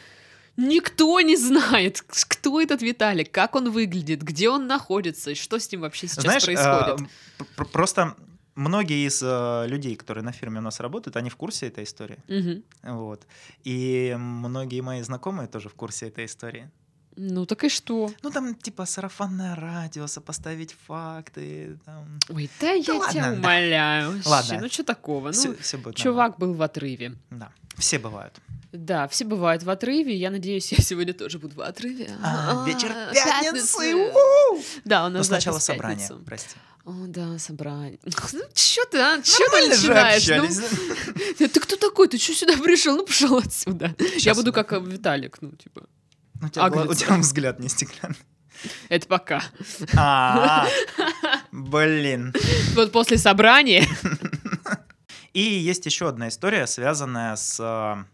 никто 0.56 1.20
не 1.20 1.36
знает, 1.36 2.02
кто 2.28 2.60
этот 2.60 2.82
Виталик, 2.82 3.30
как 3.30 3.54
он 3.56 3.70
выглядит, 3.70 4.22
где 4.22 4.48
он 4.48 4.66
находится, 4.66 5.34
что 5.34 5.58
с 5.58 5.70
ним 5.72 5.82
вообще 5.82 6.06
сейчас 6.08 6.24
Знаешь, 6.24 6.44
происходит. 6.44 7.00
э, 7.40 7.44
пр- 7.56 7.66
просто 7.68 8.14
многие 8.54 9.06
из 9.06 9.20
э, 9.22 9.64
людей, 9.66 9.96
которые 9.96 10.24
на 10.24 10.32
фирме 10.32 10.58
у 10.58 10.62
нас 10.62 10.80
работают, 10.80 11.16
они 11.16 11.30
в 11.30 11.36
курсе 11.36 11.66
этой 11.68 11.84
истории. 11.84 12.18
Мгм. 12.28 12.62
Вот. 12.82 13.26
И 13.64 14.14
многие 14.18 14.80
мои 14.80 15.02
знакомые 15.02 15.48
тоже 15.48 15.68
в 15.68 15.74
курсе 15.74 16.08
этой 16.08 16.24
истории. 16.26 16.70
Ну 17.16 17.46
так 17.46 17.64
и 17.64 17.68
что? 17.68 18.10
Ну, 18.22 18.30
там, 18.30 18.54
типа, 18.54 18.86
сарафанное 18.86 19.54
радио, 19.54 20.06
сопоставить 20.06 20.74
факты. 20.86 21.78
Там... 21.84 22.18
Ой, 22.28 22.50
да 22.60 22.72
я 22.72 22.94
ладно, 22.94 23.12
тебя 23.12 23.30
да. 23.30 23.32
умоляю. 23.38 24.10
вообще, 24.12 24.28
Ладно. 24.28 24.58
Ну 24.62 24.68
что 24.68 24.84
такого? 24.84 25.32
Все, 25.32 25.48
Ну, 25.48 25.78
будет 25.78 25.96
чувак 25.96 26.38
был 26.38 26.54
в 26.54 26.62
отрыве. 26.62 27.16
нормально. 27.30 27.30
Да, 27.30 27.52
все 27.78 27.98
бывают. 27.98 28.34
Да, 28.72 29.06
все 29.06 29.24
бывают 29.24 29.62
в 29.62 29.70
отрыве. 29.70 30.16
Я 30.16 30.30
надеюсь, 30.30 30.72
я 30.72 30.78
сегодня 30.78 31.14
тоже 31.14 31.38
буду 31.38 31.54
в 31.54 31.60
отрыве. 31.60 32.10
А, 32.22 32.64
вечер 32.66 32.92
пятницы! 33.12 34.12
Да, 34.84 35.06
у 35.06 35.08
Но 35.08 35.18
нас 35.18 35.28
сначала 35.28 35.58
собрание, 35.58 36.08
прости. 36.26 36.56
О, 36.84 36.92
да, 37.06 37.38
собрание. 37.38 37.98
Ну, 38.32 38.42
чё 38.52 38.84
ты, 38.86 38.98
а? 38.98 39.22
Чё 39.22 39.38
ты 39.38 39.68
Нормально 39.68 39.76
начинаешь? 39.76 40.28
Ну. 41.38 41.48
Ты 41.48 41.60
кто 41.60 41.76
такой? 41.76 42.08
Ты 42.08 42.18
что 42.18 42.34
сюда 42.34 42.56
пришел? 42.58 42.96
Ну, 42.96 43.06
пошел 43.06 43.38
отсюда. 43.38 43.94
Я 44.18 44.34
буду 44.34 44.52
да. 44.52 44.62
как 44.62 44.72
э, 44.72 44.80
Виталик, 44.84 45.38
ну, 45.40 45.52
типа. 45.52 45.86
У 46.44 46.48
тебя, 46.48 46.68
гла- 46.68 46.82
у 46.82 46.84
Агнец. 46.84 46.98
тебя 46.98 47.16
взгляд 47.16 47.58
не 47.60 47.68
стеклянный. 47.68 48.16
Это 48.88 49.06
пока. 49.08 49.42
А, 49.96 50.66
Блин. 51.52 52.32
Вот 52.74 52.92
после 52.92 53.18
собрания. 53.18 53.86
И 55.32 55.40
есть 55.42 55.84
еще 55.86 56.08
одна 56.08 56.28
история, 56.28 56.66
связанная 56.66 57.34
с... 57.36 57.58
э, 57.60 58.04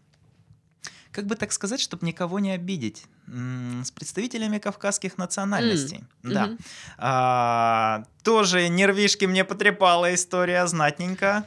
Как 1.11 1.25
бы 1.27 1.35
так 1.35 1.51
сказать, 1.51 1.79
чтобы 1.79 2.05
никого 2.07 2.39
не 2.39 2.51
обидеть. 2.51 3.03
С 3.27 3.91
представителями 3.91 4.57
кавказских 4.57 5.17
национальностей. 5.17 6.03
Да. 6.23 6.47
Мгм. 6.47 6.57
А, 6.97 8.03
Тоже 8.23 8.67
нервишки 8.69 9.25
мне 9.25 9.45
потрепала 9.45 10.13
история 10.13 10.65
знатненько. 10.67 11.45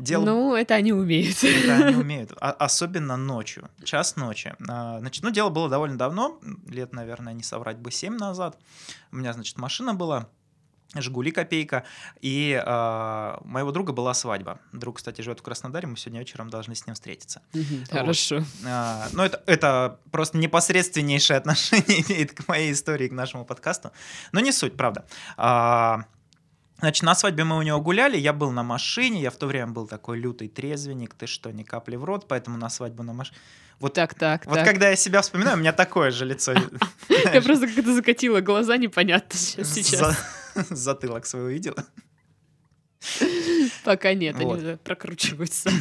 Дело 0.00 0.24
Ну, 0.24 0.54
это 0.54 0.74
они 0.74 0.92
умеют. 0.92 1.42
Это 1.44 1.86
они 1.86 1.96
умеют. 2.00 2.32
А- 2.40 2.50
особенно 2.52 3.16
ночью. 3.16 3.68
Час 3.84 4.16
ночи. 4.16 4.54
А, 4.68 4.98
Значит, 5.00 5.22
ну, 5.22 5.30
дело 5.30 5.50
было 5.50 5.68
довольно 5.68 5.98
давно. 5.98 6.40
Лет, 6.66 6.92
наверное, 6.92 7.32
не 7.34 7.42
соврать 7.42 7.76
бы 7.78 7.90
7 7.90 8.16
назад. 8.16 8.58
У 9.12 9.16
меня, 9.16 9.32
значит, 9.32 9.58
машина 9.58 9.94
была. 9.94 10.28
Жигули 10.94 11.30
копейка. 11.30 11.84
И 12.20 12.60
у 12.66 13.46
моего 13.46 13.70
друга 13.70 13.92
была 13.92 14.12
свадьба. 14.12 14.58
Друг, 14.72 14.96
кстати, 14.96 15.20
живет 15.20 15.38
в 15.38 15.42
Краснодаре. 15.42 15.86
Мы 15.86 15.96
сегодня 15.96 16.18
вечером 16.18 16.50
должны 16.50 16.74
с 16.74 16.84
ним 16.86 16.94
встретиться. 16.94 17.42
Мгм, 17.52 17.84
Хорошо. 17.90 18.42
А, 18.66 19.06
ну, 19.12 19.22
это, 19.22 19.40
это 19.46 20.00
просто 20.10 20.38
непосредственнейшее 20.38 21.36
отношение 21.36 22.02
имеет 22.08 22.32
к 22.32 22.48
моей 22.48 22.72
истории, 22.72 23.06
к 23.08 23.12
нашему 23.12 23.44
подкасту. 23.44 23.92
Но 24.32 24.40
не 24.40 24.50
суть, 24.50 24.76
правда. 24.76 25.04
А, 25.36 26.06
Значит, 26.80 27.02
на 27.04 27.14
свадьбе 27.14 27.44
мы 27.44 27.58
у 27.58 27.62
него 27.62 27.80
гуляли, 27.80 28.16
я 28.16 28.32
был 28.32 28.50
на 28.50 28.62
машине, 28.62 29.20
я 29.20 29.30
в 29.30 29.36
то 29.36 29.46
время 29.46 29.68
был 29.68 29.86
такой 29.86 30.18
лютый 30.18 30.48
трезвенник, 30.48 31.14
ты 31.14 31.26
что, 31.26 31.50
ни 31.52 31.62
капли 31.62 31.96
в 31.96 32.04
рот, 32.04 32.26
поэтому 32.26 32.56
на 32.56 32.70
свадьбу 32.70 33.02
на 33.02 33.12
машине. 33.12 33.36
Вот, 33.80 33.94
Так, 33.94 34.14
так, 34.14 34.44
вот 34.46 34.56
так. 34.56 34.66
когда 34.66 34.90
я 34.90 34.96
себя 34.96 35.22
вспоминаю, 35.22 35.56
у 35.56 35.60
меня 35.60 35.72
такое 35.72 36.10
же 36.10 36.26
лицо. 36.26 36.52
Я 37.32 37.40
просто 37.40 37.66
как-то 37.66 37.94
закатила 37.94 38.40
глаза, 38.42 38.76
непонятно 38.76 39.38
сейчас. 39.38 39.72
сейчас. 39.72 40.00
За- 40.54 40.74
Затылок 40.76 41.24
свой 41.24 41.46
увидела. 41.46 41.86
Пока 43.84 44.12
нет, 44.14 44.36
они 44.38 44.76
прокручиваются. 44.76 45.70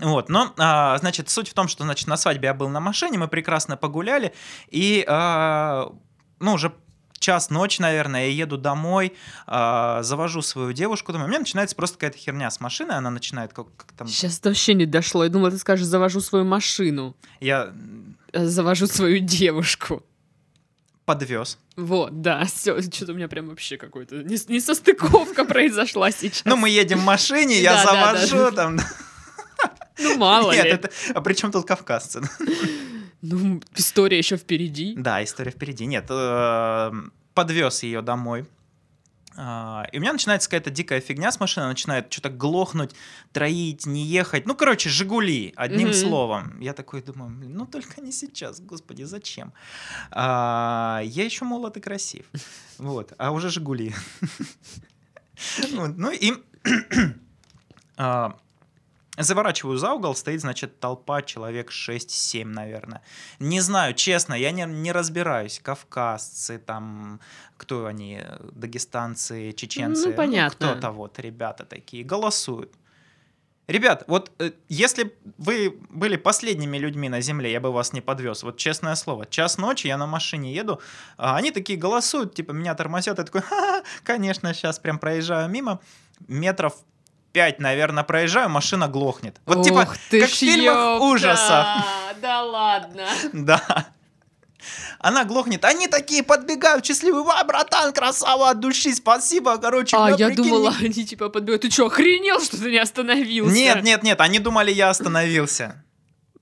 Вот, 0.00 0.30
но, 0.30 0.54
а, 0.56 0.96
значит, 0.96 1.28
суть 1.28 1.50
в 1.50 1.52
том, 1.54 1.68
что, 1.68 1.84
значит, 1.84 2.08
на 2.08 2.16
свадьбе 2.16 2.46
я 2.46 2.54
был 2.54 2.70
на 2.70 2.80
машине, 2.80 3.18
мы 3.18 3.28
прекрасно 3.28 3.76
погуляли, 3.76 4.32
и, 4.70 5.04
а, 5.06 5.92
ну, 6.40 6.54
уже 6.54 6.72
час 7.22 7.48
ночи, 7.48 7.80
наверное, 7.80 8.26
я 8.26 8.32
еду 8.44 8.58
домой, 8.58 9.14
а, 9.46 10.02
завожу 10.02 10.42
свою 10.42 10.72
девушку 10.72 11.12
домой, 11.12 11.26
у 11.26 11.30
меня 11.30 11.38
начинается 11.38 11.74
просто 11.74 11.96
какая-то 11.96 12.18
херня 12.18 12.50
с 12.50 12.60
машиной, 12.60 12.96
она 12.96 13.08
начинает 13.10 13.54
как, 13.54 13.74
как 13.76 13.92
там... 13.92 14.06
Сейчас 14.06 14.40
вообще 14.42 14.74
не 14.74 14.84
дошло. 14.84 15.24
Я 15.24 15.30
думала, 15.30 15.50
ты 15.50 15.58
скажешь, 15.58 15.86
завожу 15.86 16.20
свою 16.20 16.44
машину. 16.44 17.16
Я 17.40 17.72
э, 18.32 18.44
Завожу 18.44 18.86
свою 18.86 19.18
девушку. 19.20 20.02
подвез. 21.04 21.58
Вот, 21.76 22.20
да, 22.20 22.44
все, 22.54 22.80
что-то 22.82 23.12
у 23.12 23.14
меня 23.14 23.28
прям 23.28 23.48
вообще 23.48 23.76
какой-то 23.76 24.16
не, 24.16 24.36
несостыковка 24.48 25.44
произошла 25.46 26.10
сейчас. 26.10 26.44
Ну, 26.44 26.56
мы 26.56 26.68
едем 26.68 26.98
в 26.98 27.04
машине, 27.04 27.60
я 27.60 27.82
завожу 27.82 28.50
там... 28.52 28.78
Ну, 29.98 30.16
мало 30.16 30.52
Нет, 30.52 30.64
ли. 30.64 30.70
это... 30.70 30.90
А 31.14 31.20
при 31.20 31.34
чем 31.34 31.52
тут 31.52 31.66
кавказцы? 31.66 32.22
Ну, 33.22 33.60
история 33.76 34.18
еще 34.18 34.36
впереди. 34.36 34.94
Да, 34.96 35.22
история 35.22 35.50
впереди. 35.52 35.86
Нет, 35.86 36.06
подвез 37.34 37.82
ее 37.84 38.02
домой. 38.02 38.46
А, 39.34 39.86
И 39.92 39.96
у 39.98 40.00
меня 40.02 40.12
начинается 40.12 40.46
какая-то 40.50 40.68
дикая 40.70 41.00
фигня 41.00 41.32
с 41.32 41.40
машиной, 41.40 41.68
начинает 41.68 42.12
что-то 42.12 42.28
глохнуть, 42.28 42.94
троить, 43.32 43.86
не 43.86 44.04
ехать. 44.04 44.44
Ну, 44.44 44.54
короче, 44.54 44.90
Жигули, 44.90 45.54
одним 45.56 45.88
Мгм. 45.88 45.94
словом. 45.96 46.60
Я 46.60 46.74
такой 46.74 47.00
думаю, 47.02 47.30
«Блин, 47.30 47.54
ну 47.56 47.64
только 47.66 48.02
не 48.02 48.12
сейчас, 48.12 48.60
господи, 48.60 49.04
зачем? 49.04 49.52
А, 50.10 51.00
Я 51.04 51.24
еще 51.24 51.44
молод 51.46 51.76
и 51.76 51.80
красив. 51.80 52.26
Вот, 52.78 53.14
а 53.16 53.30
уже 53.30 53.48
Жигули. 53.48 53.94
Вот, 55.72 55.92
Ну 55.96 56.10
и 56.10 56.34
а, 57.96 58.36
Заворачиваю 59.18 59.76
за 59.76 59.92
угол, 59.92 60.14
стоит, 60.14 60.40
значит, 60.40 60.80
толпа, 60.80 61.20
человек 61.20 61.70
6-7, 61.70 62.44
наверное. 62.46 63.02
Не 63.40 63.60
знаю, 63.60 63.92
честно, 63.92 64.32
я 64.32 64.52
не, 64.52 64.64
не 64.64 64.90
разбираюсь. 64.90 65.60
Кавказцы, 65.62 66.58
там, 66.58 67.20
кто 67.58 67.84
они, 67.84 68.20
дагестанцы, 68.52 69.52
чеченцы. 69.52 70.08
Ну, 70.08 70.14
понятно. 70.14 70.68
кто-то 70.68 70.92
вот, 70.92 71.18
ребята 71.18 71.66
такие, 71.66 72.04
голосуют. 72.04 72.72
Ребят, 73.68 74.04
вот 74.06 74.32
э, 74.38 74.52
если 74.68 75.14
вы 75.38 75.78
были 75.90 76.16
последними 76.16 76.78
людьми 76.78 77.08
на 77.08 77.20
земле, 77.20 77.52
я 77.52 77.60
бы 77.60 77.70
вас 77.70 77.92
не 77.92 78.00
подвез. 78.00 78.42
Вот 78.42 78.56
честное 78.56 78.94
слово, 78.96 79.24
час 79.26 79.56
ночи, 79.56 79.86
я 79.86 79.98
на 79.98 80.06
машине 80.06 80.52
еду, 80.54 80.80
а 81.16 81.36
они 81.36 81.52
такие 81.52 81.78
голосуют, 81.78 82.34
типа 82.34 82.52
меня 82.52 82.74
тормозят, 82.74 83.18
я 83.18 83.24
такой, 83.24 83.42
ха 83.42 83.82
конечно, 84.04 84.52
сейчас 84.52 84.78
прям 84.78 84.98
проезжаю 84.98 85.48
мимо, 85.48 85.80
метров 86.28 86.74
пять, 87.32 87.58
наверное, 87.58 88.04
проезжаю, 88.04 88.48
машина 88.48 88.88
глохнет. 88.88 89.40
Вот 89.46 89.64
типа, 89.64 89.82
Ох 89.88 89.96
ты 90.10 90.20
как 90.20 90.30
в 90.30 90.34
фильмах 90.34 90.74
ёпта! 90.76 91.04
ужасов. 91.04 91.66
Да 92.20 92.42
ладно. 92.42 93.06
Да. 93.32 93.86
Она 95.00 95.24
глохнет. 95.24 95.64
Они 95.64 95.88
такие 95.88 96.22
подбегают, 96.22 96.86
счастливые. 96.86 97.24
Ва, 97.24 97.42
братан, 97.44 97.92
красава 97.92 98.50
от 98.50 98.60
души, 98.60 98.94
спасибо. 98.94 99.58
Короче, 99.58 99.96
А, 99.96 100.10
я 100.10 100.28
прикинь, 100.28 100.44
думала, 100.44 100.72
они 100.80 101.04
типа 101.04 101.28
подбегают. 101.28 101.62
Ты 101.62 101.70
что, 101.70 101.86
охренел, 101.86 102.40
что 102.40 102.56
ты 102.58 102.70
не 102.70 102.78
остановился? 102.78 103.52
Нет, 103.52 103.82
нет, 103.82 104.02
нет, 104.04 104.20
они 104.20 104.38
думали, 104.38 104.70
я 104.70 104.90
остановился. 104.90 105.81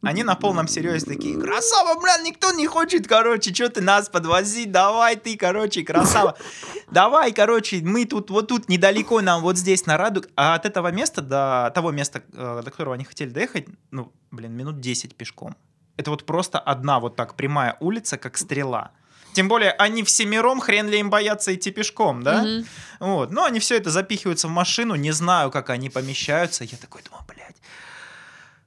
Они 0.03 0.23
на 0.23 0.35
полном 0.35 0.67
серьезе 0.67 1.05
такие, 1.05 1.39
красава, 1.39 2.01
бля, 2.01 2.17
никто 2.25 2.53
не 2.53 2.67
хочет, 2.67 3.07
короче, 3.07 3.53
что 3.55 3.69
ты 3.69 3.83
нас 3.83 4.09
подвозить, 4.09 4.73
давай 4.73 5.17
ты, 5.17 5.37
короче, 5.37 5.83
красава. 5.83 6.37
Давай, 6.91 7.33
короче, 7.33 7.81
мы 7.83 8.05
тут, 8.05 8.31
вот 8.31 8.49
тут 8.49 8.69
недалеко 8.69 9.21
нам, 9.21 9.43
вот 9.43 9.57
здесь 9.57 9.87
на 9.87 9.97
Раду. 9.97 10.25
А 10.37 10.55
от 10.55 10.67
этого 10.67 10.91
места 10.91 11.21
до 11.21 11.71
того 11.75 11.93
места, 11.93 12.23
э, 12.33 12.63
до 12.65 12.71
которого 12.71 12.95
они 12.95 13.05
хотели 13.05 13.29
доехать, 13.31 13.67
ну, 13.91 14.11
блин, 14.31 14.53
минут 14.53 14.81
10 14.81 15.15
пешком. 15.15 15.55
Это 15.97 16.11
вот 16.11 16.25
просто 16.25 16.59
одна 16.59 16.99
вот 16.99 17.15
так 17.15 17.35
прямая 17.35 17.77
улица, 17.79 18.17
как 18.17 18.39
стрела. 18.39 18.91
Тем 19.35 19.49
более, 19.49 19.71
они 19.73 20.03
всемиром, 20.03 20.61
хрен 20.61 20.89
ли 20.89 20.99
им 20.99 21.11
боятся 21.11 21.55
идти 21.55 21.71
пешком, 21.71 22.23
да? 22.23 22.43
Мгм. 22.43 22.67
Вот. 23.01 23.31
Ну, 23.31 23.45
они 23.45 23.61
все 23.61 23.77
это 23.77 23.91
запихиваются 23.91 24.49
в 24.49 24.51
машину, 24.51 24.95
не 24.97 25.13
знаю, 25.13 25.51
как 25.51 25.71
они 25.71 25.91
помещаются. 25.91 26.65
Я 26.65 26.77
такой 26.79 27.03
думаю, 27.03 27.25
блядь, 27.29 27.57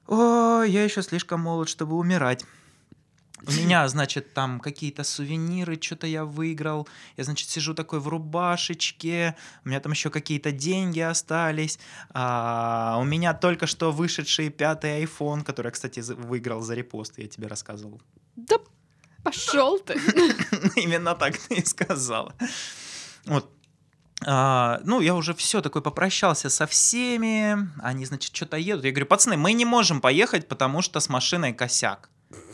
ой, 0.06 0.70
я 0.70 0.84
еще 0.84 1.02
слишком 1.02 1.40
молод, 1.40 1.68
чтобы 1.68 1.96
умирать. 1.96 2.44
У 3.46 3.50
меня, 3.60 3.86
значит, 3.88 4.34
там 4.34 4.60
какие-то 4.60 5.04
сувениры, 5.04 5.78
что-то 5.80 6.06
я 6.06 6.24
выиграл. 6.24 6.88
Я, 7.16 7.24
значит, 7.24 7.48
сижу 7.48 7.74
такой 7.74 8.00
в 8.00 8.08
рубашечке. 8.08 9.36
У 9.64 9.68
меня 9.68 9.80
там 9.80 9.92
еще 9.92 10.10
какие-то 10.10 10.52
деньги 10.52 11.00
остались. 11.00 11.78
А, 12.10 12.98
у 13.00 13.04
меня 13.04 13.34
только 13.34 13.66
что 13.66 13.92
вышедший 13.92 14.50
пятый 14.50 15.04
iPhone, 15.04 15.44
который 15.44 15.66
я, 15.68 15.72
кстати, 15.72 16.00
выиграл 16.00 16.60
за 16.60 16.74
репост, 16.74 17.18
я 17.18 17.26
тебе 17.26 17.48
рассказывал. 17.48 18.00
Да 18.36 18.58
пошел 19.24 19.78
ты. 19.80 19.94
Именно 20.76 21.14
так 21.14 21.36
ты 21.38 21.56
и 21.56 21.64
сказала. 21.64 22.34
Вот. 23.24 23.50
А, 24.26 24.80
ну, 24.84 25.00
я 25.00 25.14
уже 25.14 25.34
все 25.34 25.60
такой 25.60 25.82
попрощался 25.82 26.50
со 26.50 26.66
всеми. 26.66 27.68
Они, 27.82 28.04
значит, 28.04 28.34
что-то 28.34 28.56
едут. 28.56 28.84
Я 28.84 28.90
говорю, 28.90 29.06
пацаны, 29.06 29.36
мы 29.36 29.52
не 29.52 29.64
можем 29.64 30.00
поехать, 30.00 30.48
потому 30.48 30.82
что 30.82 31.00
с 31.00 31.08
машиной 31.08 31.52
косяк. 31.52 32.08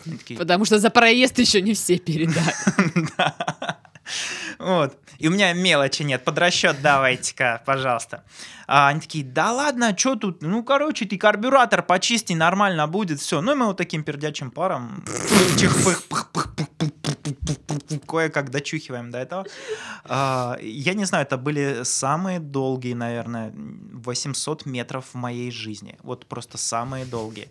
Такие, 0.05 0.39
Потому 0.39 0.65
что 0.65 0.79
за 0.79 0.91
проезд 0.91 1.39
еще 1.39 1.61
не 1.63 1.75
все 1.75 1.99
передали. 1.99 2.55
Да. 3.17 3.80
Вот. 4.59 4.97
И 5.19 5.29
у 5.29 5.31
меня 5.31 5.53
мелочи 5.53 6.03
нет. 6.03 6.25
Под 6.25 6.39
расчет 6.39 6.77
давайте-ка, 6.83 7.63
пожалуйста. 7.67 8.25
А 8.67 8.89
они 8.89 9.01
такие, 9.01 9.25
да 9.25 9.53
ладно, 9.53 9.97
что 9.97 10.17
тут? 10.17 10.43
Ну, 10.43 10.63
короче, 10.63 11.05
ты 11.05 11.19
карбюратор 11.19 11.83
почисти, 11.83 12.33
нормально 12.35 12.87
будет, 12.87 13.21
все. 13.21 13.41
Ну, 13.41 13.53
и 13.53 13.55
мы 13.55 13.67
вот 13.67 13.77
таким 13.77 14.05
пердячим 14.05 14.51
паром 14.51 15.05
кое-как 18.07 18.51
дочухиваем 18.51 19.11
до 19.11 19.19
этого. 19.19 19.47
А, 20.05 20.57
Я 20.61 20.95
не 20.95 21.05
знаю, 21.05 21.27
это 21.27 21.37
были 21.37 21.83
самые 21.85 22.41
долгие, 22.41 22.95
наверное, 22.95 23.53
800 23.55 24.67
метров 24.67 25.05
в 25.13 25.15
моей 25.15 25.51
жизни. 25.51 25.97
Вот 26.03 26.27
просто 26.27 26.59
самые 26.59 27.05
долгие. 27.05 27.49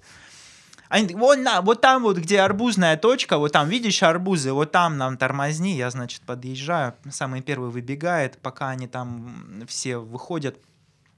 Они 0.90 1.14
вот, 1.14 1.38
на, 1.38 1.62
вот 1.62 1.82
там 1.82 2.02
вот, 2.02 2.18
где 2.18 2.42
арбузная 2.42 2.98
точка, 2.98 3.38
вот 3.38 3.52
там, 3.52 3.70
видишь 3.70 4.02
арбузы, 4.02 4.52
вот 4.52 4.72
там 4.72 4.98
нам 4.98 5.18
тормозни. 5.18 5.76
Я, 5.76 5.92
значит, 5.92 6.22
подъезжаю, 6.24 6.96
самый 7.12 7.42
первый 7.42 7.70
выбегает, 7.70 8.40
пока 8.42 8.70
они 8.70 8.88
там 8.88 9.64
все 9.68 9.98
выходят. 9.98 10.58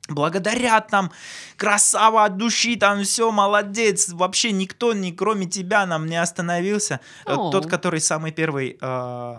Благодарят 0.09 0.89
там, 0.89 1.11
красава 1.55 2.25
от 2.25 2.35
души, 2.35 2.75
там 2.75 3.03
все, 3.03 3.31
молодец. 3.31 4.09
Вообще 4.09 4.51
никто, 4.51 4.93
ни 4.93 5.11
кроме 5.11 5.45
тебя, 5.45 5.85
нам 5.85 6.05
не 6.05 6.17
остановился. 6.17 6.99
Оу. 7.25 7.49
Тот, 7.49 7.67
который 7.67 8.01
самый 8.01 8.33
первый 8.33 8.77
э, 8.81 9.35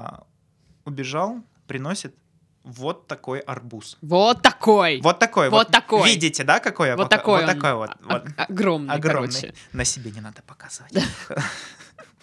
убежал, 0.86 1.42
приносит 1.66 2.14
вот 2.64 3.06
такой 3.08 3.40
арбуз. 3.40 3.98
Вот 4.02 4.42
такой. 4.42 5.00
Вот 5.00 5.18
такой. 5.18 5.50
Вот 5.50 5.68
такой. 5.68 6.08
Видите, 6.10 6.44
да, 6.44 6.60
какой 6.60 6.88
я 6.88 6.96
Вот 6.96 7.04
пока- 7.10 7.16
такой 7.18 7.40
Вот 7.42 7.48
он. 7.48 7.54
такой 7.54 7.74
вот. 7.74 7.90
О- 7.90 7.96
вот. 8.12 8.22
Огромный, 8.36 8.94
Огромный. 8.94 9.30
короче. 9.32 9.54
На 9.72 9.84
себе 9.84 10.10
не 10.10 10.20
надо 10.20 10.42
показывать. 10.42 10.92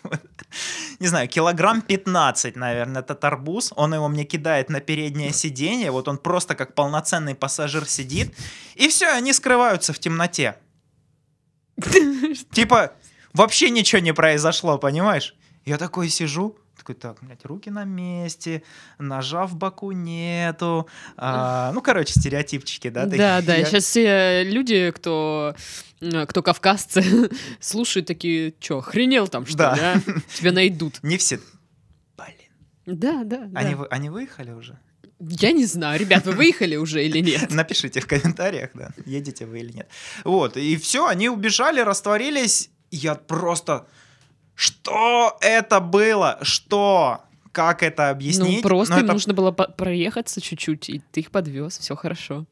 Вот. 0.04 0.22
Не 1.00 1.08
знаю, 1.08 1.28
килограмм 1.28 1.82
15, 1.82 2.56
наверное, 2.56 3.02
этот 3.02 3.24
арбуз. 3.24 3.72
Он 3.76 3.94
его 3.94 4.08
мне 4.08 4.24
кидает 4.24 4.70
на 4.70 4.80
переднее 4.80 5.32
сиденье. 5.34 5.92
Вот 5.92 6.08
он 6.08 6.18
просто 6.18 6.56
как 6.56 6.74
полноценный 6.74 7.36
пассажир 7.36 7.86
сидит. 7.88 8.36
И 8.76 8.88
все, 8.88 9.08
они 9.10 9.32
скрываются 9.34 9.94
в 9.94 10.00
темноте. 10.00 10.58
Типа, 12.52 12.94
вообще 13.34 13.70
ничего 13.70 14.02
не 14.02 14.14
произошло, 14.14 14.78
понимаешь? 14.78 15.36
Я 15.66 15.78
такой 15.78 16.10
сижу, 16.10 16.58
такой, 16.94 16.96
так, 16.96 17.18
блядь, 17.24 17.46
руки 17.46 17.70
на 17.70 17.84
месте, 17.84 18.64
ножа 18.98 19.46
в 19.46 19.56
боку 19.56 19.92
нету. 19.92 20.88
А, 21.18 21.72
ну, 21.74 21.82
короче, 21.82 22.14
стереотипчики, 22.14 22.90
да? 22.90 23.04
такие. 23.06 23.18
Да, 23.18 23.42
да, 23.42 23.64
сейчас 23.64 23.84
все 23.86 24.44
люди, 24.44 24.92
кто, 24.96 25.56
э, 26.02 26.26
кто 26.26 26.42
кавказцы, 26.44 27.30
слушают 27.60 28.08
такие, 28.08 28.54
чё, 28.60 28.80
охренел 28.80 29.28
там, 29.28 29.46
что 29.46 29.58
Да. 29.58 29.76
ли, 29.76 29.82
а? 29.82 30.02
Тебя 30.34 30.52
найдут. 30.52 31.00
Не 31.04 31.18
все. 31.18 31.40
Блин. 32.18 32.36
Да, 33.00 33.24
да, 33.24 33.46
да. 33.46 33.60
Они, 33.60 33.76
вы- 33.76 33.88
они 33.88 34.10
выехали 34.10 34.52
уже? 34.52 34.80
Я 35.20 35.52
не 35.52 35.66
знаю, 35.66 36.00
ребят, 36.00 36.26
вы 36.26 36.32
выехали 36.32 36.78
уже 36.78 37.06
или 37.06 37.20
нет? 37.20 37.48
Напишите 37.52 38.00
в 38.00 38.08
комментариях, 38.08 38.70
да, 38.74 38.92
едете 39.06 39.46
вы 39.46 39.60
или 39.60 39.74
нет. 39.74 39.90
Вот, 40.24 40.56
и 40.58 40.78
все, 40.78 41.08
они 41.08 41.30
убежали, 41.30 41.82
растворились. 41.82 42.70
Я 42.92 43.16
просто... 43.16 43.86
Что 44.60 45.38
это 45.40 45.80
было? 45.80 46.38
Что? 46.42 47.22
Как 47.54 47.82
это 47.82 48.10
объяснить? 48.10 48.62
Ну, 48.62 48.70
просто 48.70 48.96
Ну, 48.96 49.00
им 49.00 49.06
это 49.06 49.14
нужно 49.14 49.34
было 49.34 49.52
проехаться 49.52 50.42
чуть-чуть, 50.42 50.90
и 50.90 51.02
ты 51.14 51.22
их 51.22 51.32
подвез, 51.32 51.78
все 51.78 51.96
хорошо. 51.96 52.46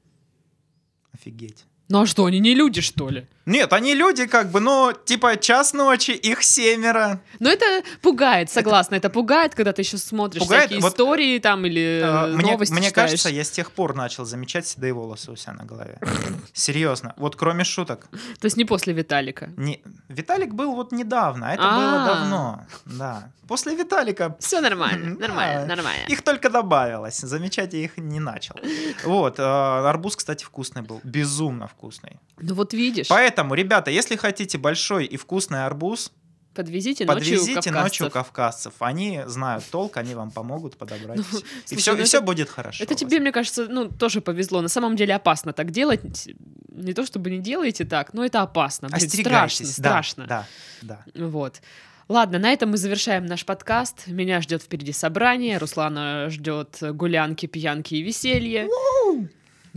Офигеть. 1.11 1.65
Ну 1.89 2.01
а 2.01 2.05
что, 2.05 2.25
они 2.25 2.39
не 2.39 2.53
люди, 2.53 2.81
что 2.81 3.09
ли? 3.09 3.27
Нет, 3.45 3.71
они 3.71 3.95
люди 3.95 4.25
как 4.27 4.51
бы, 4.51 4.59
но 4.59 4.91
типа 4.91 5.37
час 5.37 5.71
ночи, 5.71 6.11
их 6.11 6.43
семеро. 6.43 7.21
Но 7.39 7.49
это 7.49 7.65
пугает, 8.01 8.49
согласна, 8.51 8.95
это, 8.95 9.09
пугает, 9.09 9.55
когда 9.55 9.71
ты 9.71 9.83
еще 9.83 9.97
смотришь 9.97 10.41
Пугает, 10.41 10.63
всякие 10.65 10.81
вот, 10.81 10.91
истории 10.91 11.39
там 11.39 11.65
или 11.65 12.01
Э, 12.03 12.25
э, 12.25 12.35
Мне, 12.35 12.51
новости 12.51 12.73
мне 12.73 12.89
читаешь. 12.89 13.11
кажется, 13.11 13.29
я 13.29 13.45
с 13.45 13.49
тех 13.49 13.71
пор 13.71 13.95
начал 13.95 14.25
замечать 14.25 14.67
седые 14.67 14.91
волосы 14.91 15.31
у 15.31 15.37
себя 15.37 15.53
на 15.53 15.63
голове. 15.63 15.97
Серьезно. 16.53 17.13
Вот 17.15 17.37
кроме 17.37 17.63
шуток. 17.63 18.07
То 18.39 18.45
есть 18.45 18.57
не 18.57 18.65
после 18.65 18.91
Виталика. 18.93 19.49
Не... 19.55 19.81
Виталик 20.09 20.53
был 20.53 20.75
вот 20.75 20.91
недавно, 20.91 21.51
а 21.51 21.53
это 21.53 21.63
А. 21.65 21.75
было 21.77 22.05
давно. 22.05 22.65
Да. 22.85 23.31
После 23.47 23.75
Виталика 23.75 24.35
Все 24.41 24.59
нормально, 24.59 25.15
нормально, 25.19 25.65
нормально. 25.65 26.05
их 26.09 26.21
только 26.21 26.49
добавилось. 26.49 27.19
Замечать 27.19 27.71
я 27.73 27.79
их 27.79 27.97
не 27.97 28.19
начал. 28.19 28.55
Вот. 29.05 29.39
э, 29.39 29.43
Арбуз, 29.43 30.17
кстати, 30.17 30.43
вкусный 30.43 30.81
был. 30.81 30.99
Безумно 31.05 31.67
вкусный. 31.67 31.76
Ну 32.37 32.53
вот 32.53 32.73
видишь, 32.73 33.07
Поэтому, 33.07 33.53
ребята, 33.53 33.91
если 33.91 34.15
хотите 34.15 34.57
большой 34.57 35.05
и 35.05 35.17
вкусный 35.17 35.65
арбуз, 35.65 36.11
подвезите 36.57 37.05
ночью 37.05 37.37
подвезите 37.37 37.71
ночью 37.71 38.09
кавказцев. 38.09 38.13
кавказцев. 38.13 38.73
Они 38.79 39.21
знают 39.27 39.63
толк, 39.69 39.97
они 39.97 40.15
вам 40.15 40.31
помогут 40.31 40.75
подобрать. 40.77 41.17
Ну, 41.17 41.23
всё. 41.23 41.37
и 41.37 41.41
слушай, 41.65 41.81
все, 41.81 41.93
ну 41.93 41.99
и 41.99 42.03
все 42.03 42.21
будет 42.21 42.49
хорошо. 42.49 42.83
Это 42.83 42.95
тебе, 42.95 43.19
мне 43.19 43.31
кажется, 43.31 43.67
ну, 43.69 43.89
тоже 43.89 44.21
повезло. 44.21 44.61
На 44.61 44.67
самом 44.67 44.95
деле 44.95 45.15
опасно 45.15 45.53
так 45.53 45.71
делать. 45.71 46.27
Не 46.69 46.93
то 46.93 47.05
чтобы 47.05 47.29
не 47.29 47.39
делаете 47.39 47.85
так, 47.85 48.13
но 48.13 48.25
это 48.25 48.41
опасно. 48.41 48.89
Блин, 48.89 49.09
страшно. 49.09 49.65
Да, 49.65 49.71
страшно. 49.71 50.27
Да, 50.27 50.47
да. 50.81 51.05
Вот. 51.15 51.61
Ладно, 52.09 52.39
на 52.39 52.53
этом 52.53 52.71
мы 52.71 52.77
завершаем 52.77 53.25
наш 53.25 53.45
подкаст. 53.45 54.07
Меня 54.07 54.41
ждет 54.41 54.63
впереди 54.63 54.93
собрание, 54.93 55.57
Руслана 55.57 56.29
ждет 56.29 56.77
гулянки, 56.81 57.47
пьянки 57.47 57.95
и 57.95 58.01
веселье. 58.01 58.67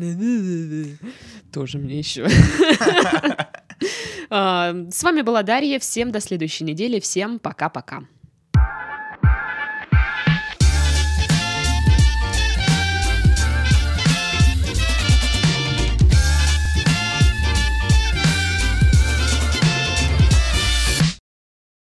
Тоже 1.52 1.78
мне 1.78 1.98
еще. 1.98 2.26
А, 4.32 4.74
С 4.90 5.02
вами 5.02 5.22
была 5.22 5.42
Дарья. 5.42 5.78
Всем 5.78 6.12
до 6.12 6.20
следующей 6.20 6.64
недели. 6.64 7.00
Всем 7.00 7.38
пока-пока. 7.38 8.04